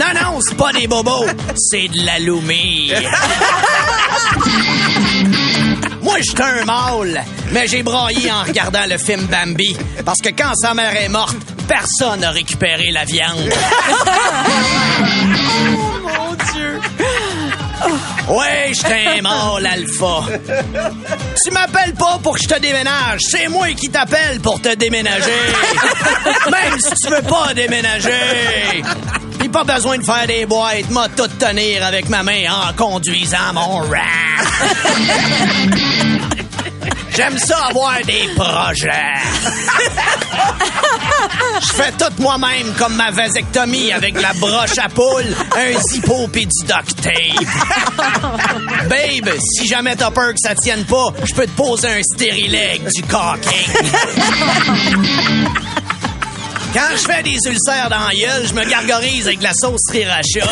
Non, 0.00 0.06
non, 0.14 0.38
c'est 0.40 0.56
pas 0.56 0.72
des 0.72 0.86
bobos, 0.86 1.26
c'est 1.56 1.88
de 1.88 2.06
la 2.06 2.18
loumie. 2.18 2.92
Moi, 6.12 6.20
je 6.20 6.28
suis 6.28 6.42
un 6.42 6.64
mâle, 6.66 7.24
mais 7.52 7.66
j'ai 7.66 7.82
braillé 7.82 8.30
en 8.30 8.42
regardant 8.42 8.84
le 8.86 8.98
film 8.98 9.26
Bambi. 9.28 9.74
Parce 10.04 10.20
que 10.20 10.28
quand 10.28 10.54
sa 10.56 10.74
mère 10.74 10.94
est 10.94 11.08
morte, 11.08 11.34
personne 11.66 12.20
n'a 12.20 12.30
récupéré 12.30 12.90
la 12.90 13.06
viande. 13.06 13.50
oh 13.88 15.78
mon 16.02 16.34
Dieu! 16.52 16.80
Ouais, 18.28 18.72
je 18.74 19.18
un 19.18 19.22
mâle 19.22 19.66
alpha. 19.66 20.24
Tu 21.42 21.50
m'appelles 21.50 21.94
pas 21.94 22.18
pour 22.22 22.36
que 22.36 22.42
je 22.42 22.48
te 22.48 22.60
déménage. 22.60 23.20
C'est 23.30 23.48
moi 23.48 23.68
qui 23.68 23.88
t'appelle 23.88 24.38
pour 24.40 24.60
te 24.60 24.74
déménager. 24.74 25.22
Même 26.50 26.78
si 26.78 26.92
tu 26.94 27.08
veux 27.08 27.22
pas 27.22 27.54
déménager. 27.54 28.82
Pas 29.52 29.64
besoin 29.64 29.98
de 29.98 30.04
faire 30.04 30.26
des 30.26 30.46
boîtes. 30.46 30.88
M'a 30.90 31.08
tout 31.08 31.28
tenir 31.38 31.84
avec 31.84 32.08
ma 32.08 32.22
main 32.22 32.44
en 32.50 32.72
conduisant 32.72 33.52
mon 33.54 33.78
rap. 33.78 34.46
J'aime 37.14 37.36
ça 37.36 37.66
avoir 37.68 37.98
des 38.06 38.26
projets. 38.34 38.90
Je 41.60 41.66
fais 41.74 41.92
tout 41.92 42.22
moi-même 42.22 42.72
comme 42.78 42.94
ma 42.94 43.10
vasectomie 43.10 43.92
avec 43.92 44.18
la 44.20 44.32
broche 44.32 44.78
à 44.78 44.88
poule, 44.88 45.26
un 45.54 45.78
zippo 45.90 46.26
pis 46.28 46.46
du 46.46 46.64
duct 46.64 47.02
tape. 47.02 47.44
Babe, 48.88 49.34
si 49.38 49.68
jamais 49.68 49.94
t'as 49.94 50.10
peur 50.10 50.30
que 50.30 50.38
ça 50.40 50.54
tienne 50.54 50.84
pas, 50.84 51.12
je 51.24 51.34
peux 51.34 51.44
te 51.46 51.50
poser 51.50 51.88
un 51.88 52.02
stérilet 52.02 52.80
du 52.94 53.02
caulking. 53.02 53.68
Quand 56.72 56.96
je 56.96 57.02
fais 57.12 57.22
des 57.22 57.36
ulcères 57.46 57.90
dans 57.90 58.06
la 58.06 58.14
gueule, 58.14 58.46
je 58.46 58.54
me 58.54 58.64
gargarise 58.64 59.26
avec 59.26 59.42
la 59.42 59.52
sauce 59.52 59.80
sriracha. 59.88 60.40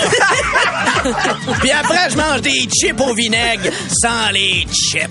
Puis 1.61 1.71
après, 1.71 2.11
je 2.11 2.17
mange 2.17 2.43
des 2.43 2.69
chips 2.69 3.01
au 3.01 3.15
vinaigre 3.15 3.71
sans 4.03 4.31
les 4.33 4.67
chips. 4.71 5.09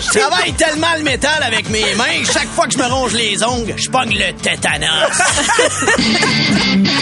Je 0.00 0.18
travaille 0.18 0.52
tellement 0.54 0.94
le 0.96 1.02
métal 1.02 1.42
avec 1.42 1.68
mes 1.70 1.94
mains, 1.94 2.24
chaque 2.32 2.48
fois 2.54 2.66
que 2.66 2.72
je 2.72 2.78
me 2.78 2.86
ronge 2.86 3.12
les 3.12 3.42
ongles, 3.44 3.74
je 3.76 3.90
pogne 3.90 4.16
le 4.16 4.32
tétanos. 4.32 4.88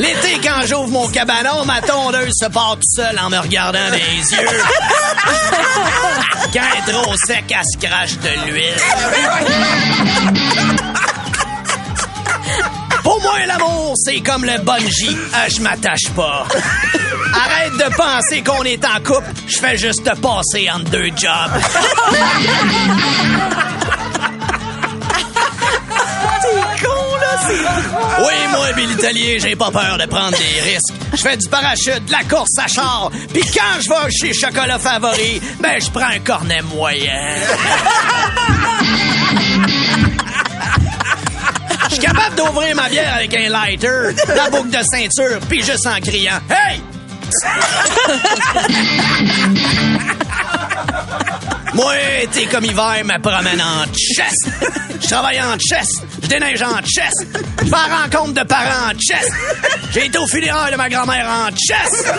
L'été, 0.00 0.40
quand 0.42 0.66
j'ouvre 0.66 0.88
mon 0.88 1.06
cabanon, 1.08 1.66
ma 1.66 1.82
tondeuse 1.82 2.32
se 2.32 2.46
part 2.46 2.76
tout 2.76 2.88
seul 2.90 3.18
en 3.18 3.28
me 3.28 3.36
regardant 3.36 3.86
dans 3.86 3.92
les 3.92 4.32
yeux. 4.32 4.48
Quand 6.54 6.60
elle 6.72 6.78
est 6.78 6.86
trop 6.90 7.14
sec, 7.26 7.44
elle 7.50 7.62
se 7.62 7.76
crache 7.86 8.16
de 8.16 8.30
l'huile. 8.46 8.80
Pour 13.02 13.20
moi, 13.20 13.40
l'amour, 13.46 13.92
c'est 13.96 14.20
comme 14.20 14.46
le 14.46 14.56
bungee. 14.62 15.18
Euh, 15.34 15.48
je 15.54 15.60
m'attache 15.60 16.08
pas. 16.16 16.46
Arrête 17.34 17.74
de 17.74 17.90
penser 17.94 18.42
qu'on 18.42 18.62
est 18.62 18.82
en 18.86 19.00
couple. 19.04 19.28
Je 19.48 19.58
fais 19.58 19.76
juste 19.76 20.02
te 20.02 20.16
passer 20.18 20.70
entre 20.70 20.88
deux 20.90 21.10
jobs. 21.14 21.60
Oui, 28.18 28.34
moi, 28.50 28.72
Billy 28.74 28.96
Tellier, 28.96 29.38
j'ai 29.40 29.56
pas 29.56 29.70
peur 29.70 29.96
de 29.98 30.06
prendre 30.06 30.36
des 30.36 30.60
risques. 30.60 30.92
Je 31.12 31.16
fais 31.22 31.36
du 31.36 31.48
parachute, 31.48 32.04
de 32.04 32.12
la 32.12 32.24
course 32.24 32.58
à 32.58 32.66
char, 32.68 33.10
puis 33.32 33.42
quand 33.42 33.80
je 33.80 33.88
vais 33.88 34.10
chez 34.10 34.32
Chocolat 34.34 34.78
Favori, 34.78 35.40
ben 35.60 35.80
je 35.80 35.90
prends 35.90 36.08
un 36.08 36.18
cornet 36.20 36.62
moyen. 36.62 37.10
Je 41.88 41.96
suis 41.96 42.04
capable 42.04 42.36
d'ouvrir 42.36 42.76
ma 42.76 42.88
bière 42.88 43.16
avec 43.16 43.34
un 43.34 43.48
lighter, 43.48 44.14
la 44.28 44.48
boucle 44.48 44.70
de 44.70 44.78
ceinture, 44.92 45.40
puis 45.48 45.60
juste 45.64 45.86
en 45.86 45.98
criant 46.00 46.38
«Hey!» 46.50 46.80
Moi, 51.80 51.94
t'es 52.30 52.44
comme 52.44 52.64
hiver, 52.66 53.02
me 53.04 53.18
promène 53.22 53.62
en 53.62 53.84
chest. 53.94 54.50
Je 55.00 55.08
travaille 55.08 55.40
en 55.40 55.56
chest. 55.58 56.02
Je 56.22 56.28
déneige 56.28 56.60
en 56.62 56.76
chest. 56.82 57.26
Je 57.62 57.70
vais 57.70 57.74
à 57.74 58.02
rencontre 58.02 58.34
de 58.34 58.42
parents 58.46 58.90
en 58.90 58.98
chest. 58.98 59.30
J'ai 59.94 60.04
été 60.04 60.18
au 60.18 60.26
funérailles 60.26 60.72
de 60.72 60.76
ma 60.76 60.90
grand-mère 60.90 61.26
en 61.26 61.48
chest. 61.56 62.12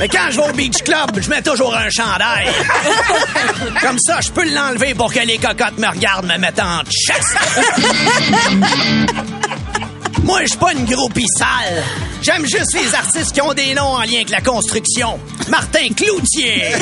Mais 0.00 0.08
quand 0.08 0.30
je 0.30 0.40
vais 0.40 0.48
au 0.48 0.52
beach 0.52 0.82
club, 0.82 1.20
je 1.20 1.30
mets 1.30 1.40
toujours 1.40 1.72
un 1.72 1.88
chandail. 1.88 2.48
Comme 3.80 3.98
ça, 4.00 4.20
je 4.20 4.30
peux 4.32 4.52
l'enlever 4.52 4.94
pour 4.94 5.12
que 5.12 5.20
les 5.20 5.38
cocottes 5.38 5.78
me 5.78 5.86
regardent 5.86 6.26
me 6.26 6.38
mettre 6.38 6.64
en 6.64 6.80
chest. 6.90 7.36
Moi, 10.24 10.40
je 10.42 10.48
suis 10.48 10.58
pas 10.58 10.72
une 10.72 10.84
groupie 10.84 11.26
sale. 11.38 11.84
J'aime 12.22 12.44
juste 12.44 12.74
les 12.74 12.92
artistes 12.94 13.32
qui 13.32 13.40
ont 13.40 13.54
des 13.54 13.72
noms 13.74 13.94
en 13.94 14.02
lien 14.02 14.16
avec 14.16 14.30
la 14.30 14.40
construction. 14.40 15.18
Martin 15.48 15.88
Cloutier, 15.96 16.72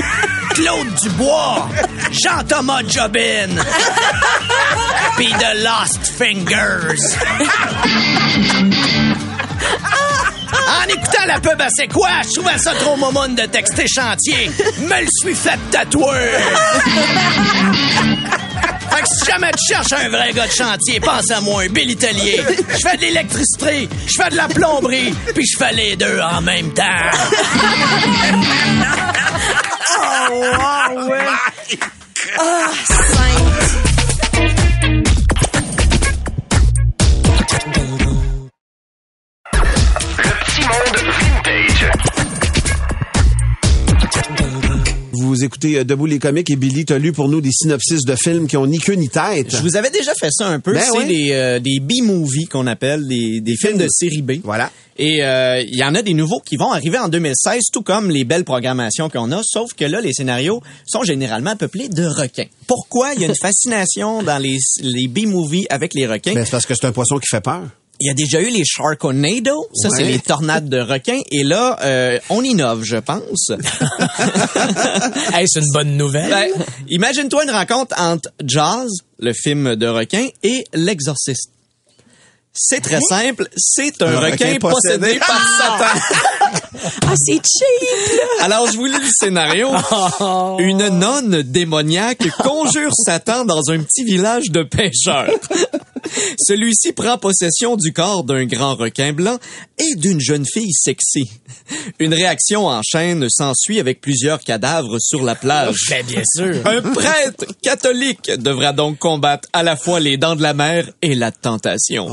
Claude 0.58 0.92
Dubois, 1.00 1.68
Jean-Thomas 2.10 2.82
Jobin, 2.88 3.48
puis 5.16 5.28
The 5.28 5.54
Lost 5.62 6.00
Fingers. 6.18 6.98
En 10.50 10.88
écoutant 10.88 11.26
la 11.28 11.38
pub, 11.38 11.60
à 11.60 11.68
c'est 11.70 11.86
quoi? 11.86 12.08
Je 12.24 12.40
trouvais 12.40 12.58
ça 12.58 12.72
trop 12.74 12.96
momoune 12.96 13.36
de 13.36 13.46
texter 13.46 13.86
chantier. 13.86 14.50
Me 14.80 15.00
le 15.00 15.08
suis 15.22 15.36
fait 15.36 15.58
tatouer. 15.70 16.32
Fait 18.90 19.02
que 19.02 19.08
si 19.08 19.30
jamais 19.30 19.52
tu 19.52 19.74
cherches 19.74 19.92
un 19.92 20.08
vrai 20.08 20.32
gars 20.32 20.48
de 20.48 20.52
chantier, 20.52 20.98
pense 20.98 21.30
à 21.30 21.40
moi, 21.40 21.68
Bill 21.70 21.92
Italier. 21.92 22.42
Je 22.68 22.88
fais 22.88 22.96
de 22.96 23.02
l'électricité, 23.02 23.88
je 24.08 24.20
fais 24.20 24.30
de 24.30 24.36
la 24.36 24.48
plomberie, 24.48 25.14
puis 25.34 25.44
je 25.46 25.56
fais 25.56 25.72
les 25.72 25.94
deux 25.94 26.18
en 26.20 26.40
même 26.40 26.72
temps. 26.72 26.82
Le 29.88 30.28
Vous 45.38 45.45
écoutez 45.45 45.78
euh, 45.78 45.85
Debout 45.85 46.07
les 46.07 46.18
comiques 46.18 46.50
et 46.50 46.57
Billy, 46.57 46.85
t'as 46.85 46.99
lu 46.99 47.12
pour 47.12 47.28
nous 47.28 47.40
des 47.40 47.52
synopsis 47.52 48.02
de 48.04 48.16
films 48.16 48.49
qui 48.49 48.57
ont 48.57 48.66
ni 48.66 48.78
queue 48.78 48.95
ni 48.95 49.09
tête. 49.09 49.54
Je 49.54 49.62
vous 49.62 49.76
avais 49.76 49.90
déjà 49.90 50.12
fait 50.14 50.30
ça 50.33 50.49
un 50.49 50.59
peu. 50.59 50.75
Ben 50.75 50.83
c'est 50.85 50.99
oui. 50.99 51.07
des, 51.07 51.28
euh, 51.30 51.61
des 51.61 51.78
B-movies 51.78 52.49
qu'on 52.49 52.66
appelle, 52.66 53.07
des, 53.07 53.40
des 53.40 53.54
films 53.54 53.78
de 53.78 53.87
série 53.88 54.23
B. 54.23 54.40
Voilà. 54.42 54.73
Et 54.99 55.23
euh, 55.23 55.62
il 55.62 55.76
y 55.76 55.85
en 55.85 55.95
a 55.95 56.02
des 56.02 56.12
nouveaux 56.12 56.40
qui 56.40 56.57
vont 56.57 56.73
arriver 56.73 56.99
en 56.99 57.09
2016, 57.09 57.66
tout 57.73 57.83
comme 57.83 58.11
les 58.11 58.25
belles 58.25 58.42
programmations 58.42 59.09
qu'on 59.09 59.30
a, 59.30 59.42
sauf 59.45 59.75
que 59.75 59.85
là, 59.85 60.00
les 60.00 60.12
scénarios 60.12 60.61
sont 60.85 61.04
généralement 61.04 61.54
peuplés 61.54 61.88
de 61.88 62.04
requins. 62.04 62.47
Pourquoi 62.66 63.14
il 63.14 63.21
y 63.21 63.25
a 63.25 63.28
une 63.28 63.37
fascination 63.40 64.25
dans 64.25 64.38
les, 64.38 64.59
les 64.83 65.07
B-movies 65.07 65.66
avec 65.71 65.95
les 65.95 66.09
requins? 66.09 66.35
Ben, 66.35 66.45
c'est 66.45 66.50
parce 66.50 66.66
que 66.66 66.75
c'est 66.75 66.87
un 66.87 66.92
poisson 66.92 67.18
qui 67.18 67.28
fait 67.30 67.40
peur. 67.40 67.62
Il 68.00 68.07
y 68.07 68.11
a 68.11 68.14
déjà 68.14 68.40
eu 68.40 68.49
les 68.50 68.64
Sharknado, 68.64 69.69
ça 69.75 69.88
c'est 69.90 70.05
les 70.05 70.21
tornades 70.21 70.69
de 70.69 70.78
requins, 70.78 71.21
et 71.33 71.43
là, 71.43 71.76
euh, 71.83 72.19
on 72.31 72.43
innove, 72.45 72.85
je 72.85 72.97
pense. 72.97 73.50
Hey, 75.35 75.47
c'est 75.49 75.61
une 75.61 75.73
bonne 75.73 75.97
nouvelle. 75.97 76.31
Ben, 76.31 76.64
Imagine-toi 76.88 77.45
une 77.45 77.50
rencontre 77.50 77.95
entre 78.00 78.31
Jaws, 78.45 78.88
le 79.19 79.33
film 79.33 79.76
de 79.76 79.87
requin, 79.87 80.28
et 80.43 80.64
L'Exorciste. 80.75 81.50
C'est 82.52 82.81
très 82.81 83.00
simple, 83.00 83.49
c'est 83.57 84.02
un, 84.02 84.07
Un 84.07 84.21
requin, 84.21 84.47
requin 84.47 84.59
possédé 84.59 84.99
possédé. 84.99 85.19
par 85.21 85.40
Satan. 85.59 86.00
Ah, 87.07 87.14
c'est 87.17 87.35
cheap! 87.35 88.21
Alors, 88.40 88.71
je 88.71 88.76
vous 88.76 88.87
lis 88.87 88.93
le 88.99 89.09
scénario. 89.12 89.69
Une 90.59 90.88
nonne 90.99 91.43
démoniaque 91.43 92.28
conjure 92.43 92.90
Satan 92.95 93.45
dans 93.45 93.71
un 93.71 93.81
petit 93.81 94.05
village 94.05 94.50
de 94.50 94.62
pêcheurs. 94.62 95.31
Celui-ci 96.38 96.93
prend 96.93 97.19
possession 97.19 97.76
du 97.76 97.93
corps 97.93 98.25
d'un 98.25 98.45
grand 98.45 98.75
requin 98.75 99.12
blanc 99.12 99.38
et 99.78 99.95
d'une 99.97 100.21
jeune 100.21 100.47
fille 100.47 100.73
sexy. 100.73 101.31
Une 101.99 102.14
réaction 102.14 102.67
en 102.67 102.83
chaîne 102.83 103.26
s'ensuit 103.28 103.81
avec 103.81 104.00
plusieurs 104.00 104.40
cadavres 104.40 104.99
sur 105.00 105.23
la 105.23 105.35
plage. 105.35 105.76
Ben, 105.90 106.05
bien 106.07 106.23
sûr. 106.35 106.55
Un 106.67 106.83
prêtre 106.83 107.47
catholique 107.62 108.31
devra 108.31 108.73
donc 108.73 108.99
combattre 108.99 109.49
à 109.52 109.62
la 109.62 109.76
fois 109.76 110.00
les 110.00 110.17
dents 110.17 110.37
de 110.37 110.43
la 110.43 110.55
mer 110.55 110.88
et 111.02 111.14
la 111.14 111.31
tentation. 111.31 112.09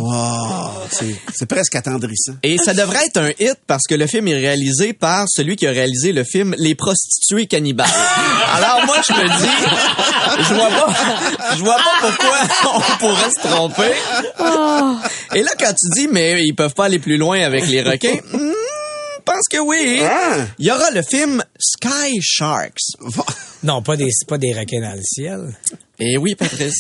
C'est 0.92 1.16
c'est 1.34 1.46
presque 1.46 1.76
attendrissant. 1.76 2.34
Et 2.44 2.58
ça 2.58 2.74
devrait 2.74 3.06
être 3.06 3.18
un 3.18 3.30
hit 3.40 3.58
parce 3.68 3.84
que 3.88 3.96
le 3.96 4.08
film 4.08 4.28
est 4.28 4.38
réalisé 4.38 4.94
par 4.94 5.26
celui 5.28 5.56
qui 5.56 5.68
a 5.68 5.72
réalisé 5.72 6.12
le 6.12 6.24
film 6.24 6.56
Les 6.58 6.76
prostituées 6.76 7.48
cannibales. 7.48 7.88
Alors 8.56 8.86
moi 8.86 8.98
je 9.08 9.14
me 9.14 9.28
dis, 9.28 10.48
je 10.50 10.54
vois 10.54 10.70
pas, 10.70 10.94
je 11.56 11.64
vois 11.64 11.76
pas 11.76 12.10
pourquoi 12.10 12.38
on 12.76 12.98
pourrait 12.98 13.30
se 13.30 13.48
tromper. 13.48 13.75
Et 15.36 15.42
là 15.42 15.52
quand 15.60 15.74
tu 15.74 15.90
dis 15.94 16.08
mais 16.08 16.42
ils 16.44 16.54
peuvent 16.54 16.74
pas 16.74 16.86
aller 16.86 17.00
plus 17.00 17.18
loin 17.18 17.42
avec 17.42 17.68
les 17.68 17.82
requins, 17.82 18.16
hmm, 18.34 18.38
je 18.38 19.22
pense 19.24 19.48
que 19.50 19.58
oui. 19.58 20.02
Ah. 20.04 20.46
Il 20.60 20.68
y 20.68 20.72
aura 20.72 20.92
le 20.92 21.02
film 21.02 21.44
Sky 21.58 22.22
Sharks. 22.22 22.98
Non, 23.64 23.82
pas 23.82 23.98
des, 23.98 24.10
pas 24.28 24.38
des 24.38 24.54
requins 24.54 24.82
dans 24.82 24.96
le 24.96 25.02
ciel. 25.04 25.58
Eh 26.00 26.18
oui, 26.18 26.36
Patrice. 26.36 26.76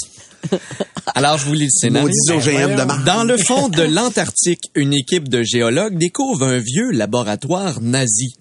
Alors, 1.16 1.38
je 1.38 1.46
vous 1.46 1.54
lis 1.54 1.66
le 1.66 1.72
scénario. 1.72 2.10
Mars. 2.86 3.04
Dans 3.04 3.24
le 3.24 3.38
fond 3.38 3.70
de 3.70 3.84
l'Antarctique, 3.84 4.62
une 4.75 4.94
équipe 4.94 5.30
de 5.30 5.44
géologues 5.44 5.98
découvre 5.98 6.46
un 6.46 6.60
vieux 6.60 6.92
laboratoire 6.92 7.82
nazi. 7.82 8.36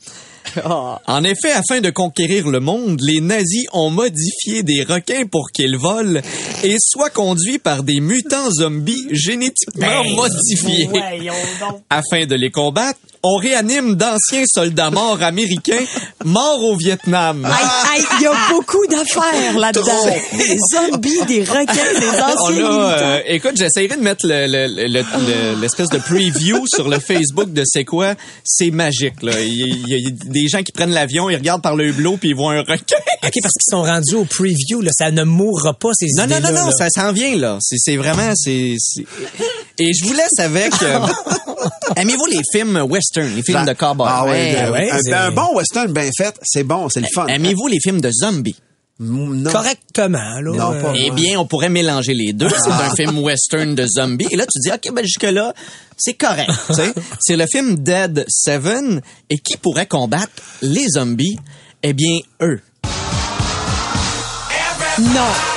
En 1.07 1.25
effet, 1.25 1.53
afin 1.53 1.81
de 1.81 1.91
conquérir 1.91 2.49
le 2.49 2.61
monde, 2.61 3.01
les 3.03 3.21
nazis 3.21 3.67
ont 3.73 3.91
modifié 3.91 4.63
des 4.63 4.83
requins 4.83 5.27
pour 5.31 5.51
qu'ils 5.51 5.77
volent 5.77 6.21
et 6.63 6.77
soient 6.79 7.11
conduits 7.11 7.59
par 7.59 7.83
des 7.83 8.01
mutants 8.01 8.51
zombies 8.51 9.07
génétiquement 9.11 10.03
Ben, 10.03 10.15
modifiés. 10.15 10.89
Afin 11.91 12.27
de 12.27 12.35
les 12.35 12.51
combattre, 12.51 12.99
on 13.25 13.37
réanime 13.37 13.95
d'anciens 13.97 14.45
soldats 14.47 14.91
morts 14.91 15.23
américains 15.23 15.85
morts 16.25 16.63
au 16.63 16.77
Vietnam. 16.77 17.45
Aïe, 17.45 17.53
aïe, 17.97 18.05
il 18.21 18.23
y 18.25 18.27
a 18.27 18.33
beaucoup 18.51 18.87
d'affaires 18.87 19.59
là-dedans. 19.59 20.07
Des 20.33 20.57
zombies, 20.73 21.25
des 21.27 21.43
requins, 21.43 21.65
des 22.01 22.07
On 22.07 22.23
anciens 22.23 22.67
a, 22.67 22.69
militants. 22.69 22.99
euh, 23.01 23.21
écoute, 23.27 23.57
j'essaierai 23.57 23.97
de 23.97 24.03
mettre 24.03 24.27
le- 24.27 24.47
le- 24.47 24.67
le- 24.69 24.87
le- 25.01 25.61
l'espèce 25.61 25.89
de 25.89 25.99
preview 25.99 26.67
sur 26.67 26.89
le 26.89 26.99
Facebook 27.01 27.53
de 27.53 27.63
c'est 27.65 27.85
quoi? 27.85 28.15
C'est 28.45 28.71
magique, 28.71 29.23
là. 29.23 29.33
Il 29.41 29.55
y, 29.55 29.63
a- 29.63 29.67
il 29.99 30.05
y 30.05 30.07
a 30.07 30.11
des 30.27 30.49
gens 30.49 30.63
qui 30.63 30.73
prennent 30.73 30.93
l'avion, 30.93 31.31
ils 31.31 31.37
regardent 31.37 31.63
par 31.63 31.77
le 31.77 31.87
hublot 31.89 32.19
puis 32.19 32.31
ils 32.31 32.37
voient 32.37 32.53
un 32.53 32.61
requin. 32.61 32.75
OK, 32.77 33.33
parce 33.43 33.55
qu'ils 33.55 33.71
sont 33.71 33.83
rendus 33.83 34.15
au 34.17 34.25
preview, 34.25 34.81
là. 34.83 34.91
Ça 34.97 35.11
ne 35.11 35.25
mourra 35.25 35.73
pas, 35.75 35.89
ces 35.95 36.07
Non, 36.17 36.27
non, 36.27 36.41
non, 36.41 36.51
non, 36.53 36.67
là. 36.67 36.73
ça 36.77 36.89
s'en 36.91 37.13
vient, 37.13 37.37
là. 37.37 37.59
C'est 37.61 37.77
c'est 37.79 37.97
vraiment, 37.97 38.33
c'est... 38.35 38.77
Et 39.79 39.93
je 39.93 40.05
vous 40.05 40.13
laisse 40.13 40.39
avec... 40.39 40.73
euh, 40.83 41.01
Aimez-vous 41.97 42.27
les 42.27 42.41
films 42.53 42.77
western, 42.89 43.35
les 43.35 43.43
films 43.43 43.65
de 43.65 43.73
cowboy? 43.73 44.07
Ah 44.09 44.25
ouais, 44.25 44.55
Ben 44.55 44.67
de- 44.67 44.73
ouais, 44.73 45.13
un, 45.15 45.31
bon 45.33 45.55
western 45.57 45.93
bien 45.93 46.09
fait, 46.17 46.35
c'est 46.45 46.63
bon, 46.65 46.89
c'est 46.89 47.01
le 47.01 47.09
fun. 47.13 47.27
Aimez-vous 47.27 47.67
les 47.67 47.79
films 47.83 48.01
de 48.01 48.11
zombies? 48.13 48.57
Non. 49.01 49.51
Correctement, 49.51 50.39
là. 50.41 50.53
Non, 50.53 50.81
pas- 50.81 50.93
Eh 50.95 51.11
Ouais. 51.11 51.17
bien, 51.17 51.41
on 51.41 51.47
pourrait 51.47 51.69
mélanger 51.69 52.15
les 52.15 52.33
deux. 52.33 52.49
C'est 52.49 52.71
un 52.71 52.95
film 52.95 53.19
western 53.19 53.75
de 53.75 53.85
zombies. 53.87 54.29
Et 54.31 54.37
là, 54.37 54.45
tu 54.47 54.61
dis, 54.61 54.71
OK, 54.73 54.95
ben 54.95 55.03
jusque-là, 55.05 55.53
c'est 55.97 56.15
correct. 56.15 56.51
tu 56.69 56.75
sais. 56.75 56.95
c'est 57.21 57.37
le 57.37 57.47
film 57.51 57.75
Dead 57.81 58.25
Seven. 58.29 59.01
Et 59.31 59.39
qui 59.39 59.57
pourrait 59.57 59.87
combattre 59.87 60.31
les 60.63 60.87
zombies? 60.91 61.37
Eh 61.83 61.93
bien, 61.93 62.19
eux. 62.41 62.61
Non. 65.01 65.54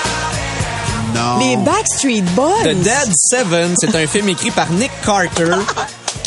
Non. 1.15 1.39
Les 1.39 1.58
Backstreet 1.58 2.22
Boys. 2.36 2.63
The 2.63 2.76
Dead 2.76 3.12
Seven, 3.15 3.76
c'est 3.80 3.96
un 3.96 4.08
film 4.08 4.30
écrit 4.30 4.52
par 4.52 4.70
Nick 4.72 4.91
Carter 5.06 5.56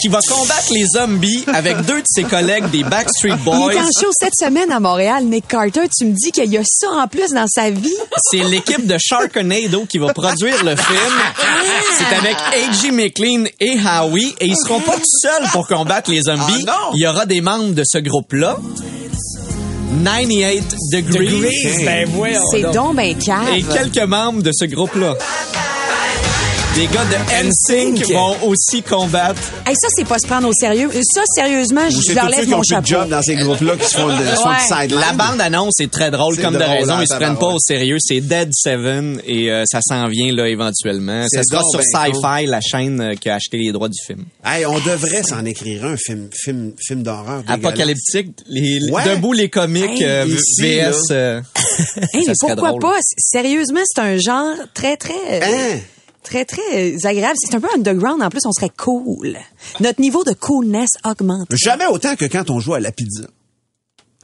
qui 0.01 0.09
va 0.09 0.19
combattre 0.27 0.73
les 0.73 0.87
zombies 0.87 1.45
avec 1.53 1.77
deux 1.83 1.99
de 2.01 2.07
ses 2.09 2.25
collègues 2.25 2.71
des 2.71 2.83
Backstreet 2.83 3.35
Il 3.37 3.45
Boys. 3.45 3.75
est 3.75 3.79
en 3.79 3.83
show 4.01 4.09
cette 4.19 4.35
semaine 4.35 4.73
à 4.73 4.81
Montréal, 4.81 5.25
Nick 5.27 5.47
Carter. 5.47 5.83
Tu 5.95 6.07
me 6.07 6.13
dis 6.13 6.33
qu'il 6.33 6.51
y 6.51 6.57
a 6.57 6.63
ça 6.65 6.89
en 6.91 7.07
plus 7.07 7.31
dans 7.33 7.47
sa 7.47 7.69
vie? 7.71 7.93
C'est 8.31 8.39
l'équipe 8.45 8.87
de 8.87 8.97
Sharknado 8.99 9.85
qui 9.87 9.99
va 9.99 10.15
produire 10.15 10.65
le 10.65 10.75
film. 10.75 11.13
C'est 11.99 12.17
avec 12.17 12.35
A.G. 12.37 12.91
McLean 12.93 13.45
et 13.61 13.77
Howie 13.79 14.35
et 14.41 14.47
ils 14.47 14.57
seront 14.57 14.81
pas 14.81 14.95
tout 14.97 15.03
seuls 15.05 15.49
pour 15.53 15.67
combattre 15.67 16.11
les 16.11 16.23
zombies. 16.23 16.65
Ah 16.67 16.73
non! 16.73 16.91
Il 16.95 17.03
y 17.03 17.07
aura 17.07 17.27
des 17.27 17.43
membres 17.43 17.75
de 17.75 17.83
ce 17.85 17.99
groupe-là. 17.99 18.57
98 19.91 20.77
Degrees. 20.93 21.19
Degrees, 21.19 21.85
ben 21.85 22.09
C'est 22.53 22.63
donc. 22.63 22.75
donc 22.75 22.97
ben. 22.97 23.15
Et 23.55 23.63
quelques 23.63 23.99
membres 23.99 24.43
de 24.43 24.53
ce 24.53 24.65
groupe-là. 24.65 25.17
Des 26.81 26.87
gars 26.87 27.05
de 27.05 27.47
NSYNC 27.47 28.11
vont 28.15 28.49
aussi 28.49 28.81
combattre. 28.83 29.39
Hey, 29.67 29.75
ça, 29.79 29.89
c'est 29.95 30.07
pas 30.09 30.19
se 30.19 30.27
prendre 30.27 30.49
au 30.49 30.53
sérieux. 30.55 30.89
Ça, 31.03 31.21
sérieusement, 31.35 31.83
je 31.91 32.15
leur 32.15 32.31
lève 32.31 32.47
qui 32.47 32.55
ont 32.55 32.57
mon 32.57 32.61
de 32.63 32.67
chapeau. 32.67 32.87
job 32.87 33.09
dans 33.11 33.21
ces 33.21 33.35
groupes-là 33.35 33.77
qui 33.77 33.85
se 33.85 33.97
font, 33.99 34.07
de, 34.07 34.13
Ouais. 34.13 34.19
du 34.23 34.65
sideline. 34.67 34.99
La 34.99 35.13
bande-annonce 35.13 35.79
est 35.81 35.91
très 35.91 36.11
drôle, 36.11 36.39
comme 36.39 36.55
de 36.55 36.59
raison. 36.63 36.95
hein, 36.95 37.03
Ils 37.03 37.07
se 37.07 37.15
prennent 37.17 37.37
pas 37.37 37.49
au 37.49 37.59
sérieux. 37.59 37.99
C'est 38.01 38.23
Dead 38.23 38.49
Seven 38.55 39.21
et 39.27 39.51
euh, 39.51 39.65
ça 39.67 39.81
s'en 39.87 40.07
vient 40.09 40.33
là 40.33 40.49
éventuellement. 40.49 41.27
Ça 41.29 41.43
sera 41.43 41.61
sur 41.71 41.81
ben 41.81 42.13
Sci-Fi, 42.15 42.47
la 42.47 42.61
chaîne 42.63 43.01
euh, 43.03 43.15
qui 43.15 43.29
a 43.29 43.35
acheté 43.35 43.59
les 43.59 43.73
droits 43.73 43.91
du 43.91 43.99
film. 44.07 44.25
Hey, 44.43 44.65
on 44.65 44.79
devrait 44.79 45.23
s'en 45.23 45.45
écrire 45.45 45.85
un 45.85 45.99
film, 45.99 46.31
film, 46.33 46.73
film 46.79 47.03
d'horreur. 47.03 47.43
Apocalyptique, 47.47 48.29
les, 48.49 48.91
Ouais. 48.91 49.05
debout 49.05 49.35
les 49.35 49.51
comiques 49.51 50.01
Hey, 50.01 50.05
euh, 50.05 50.25
ici, 50.27 50.63
VS. 50.63 50.95
euh, 51.11 51.43
Hey, 52.15 52.25
ça 52.25 52.31
mais 52.31 52.35
serait 52.35 52.35
pourquoi 52.55 52.69
drôle. 52.71 52.81
pas? 52.81 52.97
Sérieusement, 53.19 53.81
c'est 53.85 54.01
un 54.01 54.17
genre 54.17 54.55
très, 54.73 54.97
très... 54.97 55.13
euh, 55.13 55.41
Hein? 55.43 55.79
Très, 56.23 56.45
très 56.45 57.07
agréable. 57.07 57.37
C'est 57.39 57.55
un 57.55 57.61
peu 57.61 57.69
underground. 57.75 58.23
En 58.23 58.29
plus, 58.29 58.41
on 58.45 58.53
serait 58.53 58.71
cool. 58.77 59.39
Notre 59.81 60.01
niveau 60.01 60.23
de 60.25 60.33
coolness 60.33 60.91
augmente. 61.05 61.49
Jamais 61.53 61.87
autant 61.87 62.15
que 62.17 62.27
quand 62.27 62.51
on 62.51 62.61
joue 62.61 62.75
à 62.75 62.81
la 62.81 62.93
pizza. 62.93 63.25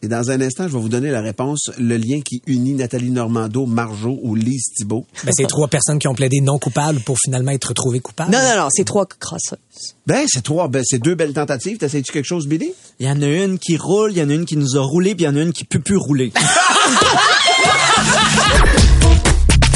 Et 0.02 0.09
dans 0.09 0.30
un 0.30 0.40
instant, 0.42 0.68
je 0.68 0.74
vais 0.74 0.78
vous 0.78 0.90
donner 0.90 1.11
la 1.11 1.22
réponse, 1.22 1.70
le 1.78 1.96
lien 1.96 2.20
qui 2.20 2.42
unit 2.46 2.74
Nathalie 2.74 3.11
Normando, 3.11 3.64
Marjo 3.64 4.18
ou 4.22 4.35
Lise 4.35 4.64
Thibault. 4.76 5.06
Ben, 5.24 5.32
c'est 5.35 5.46
trois 5.46 5.68
personnes 5.68 5.98
qui 5.98 6.06
ont 6.06 6.14
plaidé 6.14 6.42
non 6.42 6.59
coupables 6.59 7.00
pour 7.00 7.16
finalement 7.18 7.52
être 7.52 7.68
retrouvées 7.68 8.00
coupables. 8.00 8.30
Non, 8.30 8.38
non, 8.38 8.64
non, 8.64 8.68
c'est 8.70 8.85
trois 8.85 9.06
crosseuses. 9.06 9.59
Ben, 10.06 10.26
c'est 10.28 10.42
trois, 10.42 10.68
ben, 10.68 10.82
c'est 10.85 10.98
deux 10.98 11.14
belles 11.14 11.32
tentatives. 11.32 11.78
T'essayes-tu 11.78 12.12
quelque 12.12 12.26
chose, 12.26 12.46
Billy? 12.46 12.74
Il 13.00 13.06
y 13.06 13.11
en 13.11 13.22
a 13.22 13.26
une 13.26 13.59
qui 13.59 13.78
roule, 13.78 14.12
il 14.12 14.18
y 14.18 14.22
en 14.22 14.28
a 14.28 14.35
une 14.35 14.44
qui 14.44 14.59
nous 14.59 14.76
a 14.76 14.80
roulé, 14.82 15.14
puis 15.14 15.24
il 15.24 15.28
y 15.28 15.30
en 15.30 15.37
a 15.37 15.40
une 15.40 15.54
qui 15.54 15.64
peut 15.64 15.80
plus 15.80 15.96
rouler. 15.96 16.30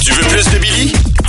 Tu 0.05 0.13
veux 0.13 0.29
plus 0.29 0.45
de 0.45 0.59
Billy? 0.59 0.93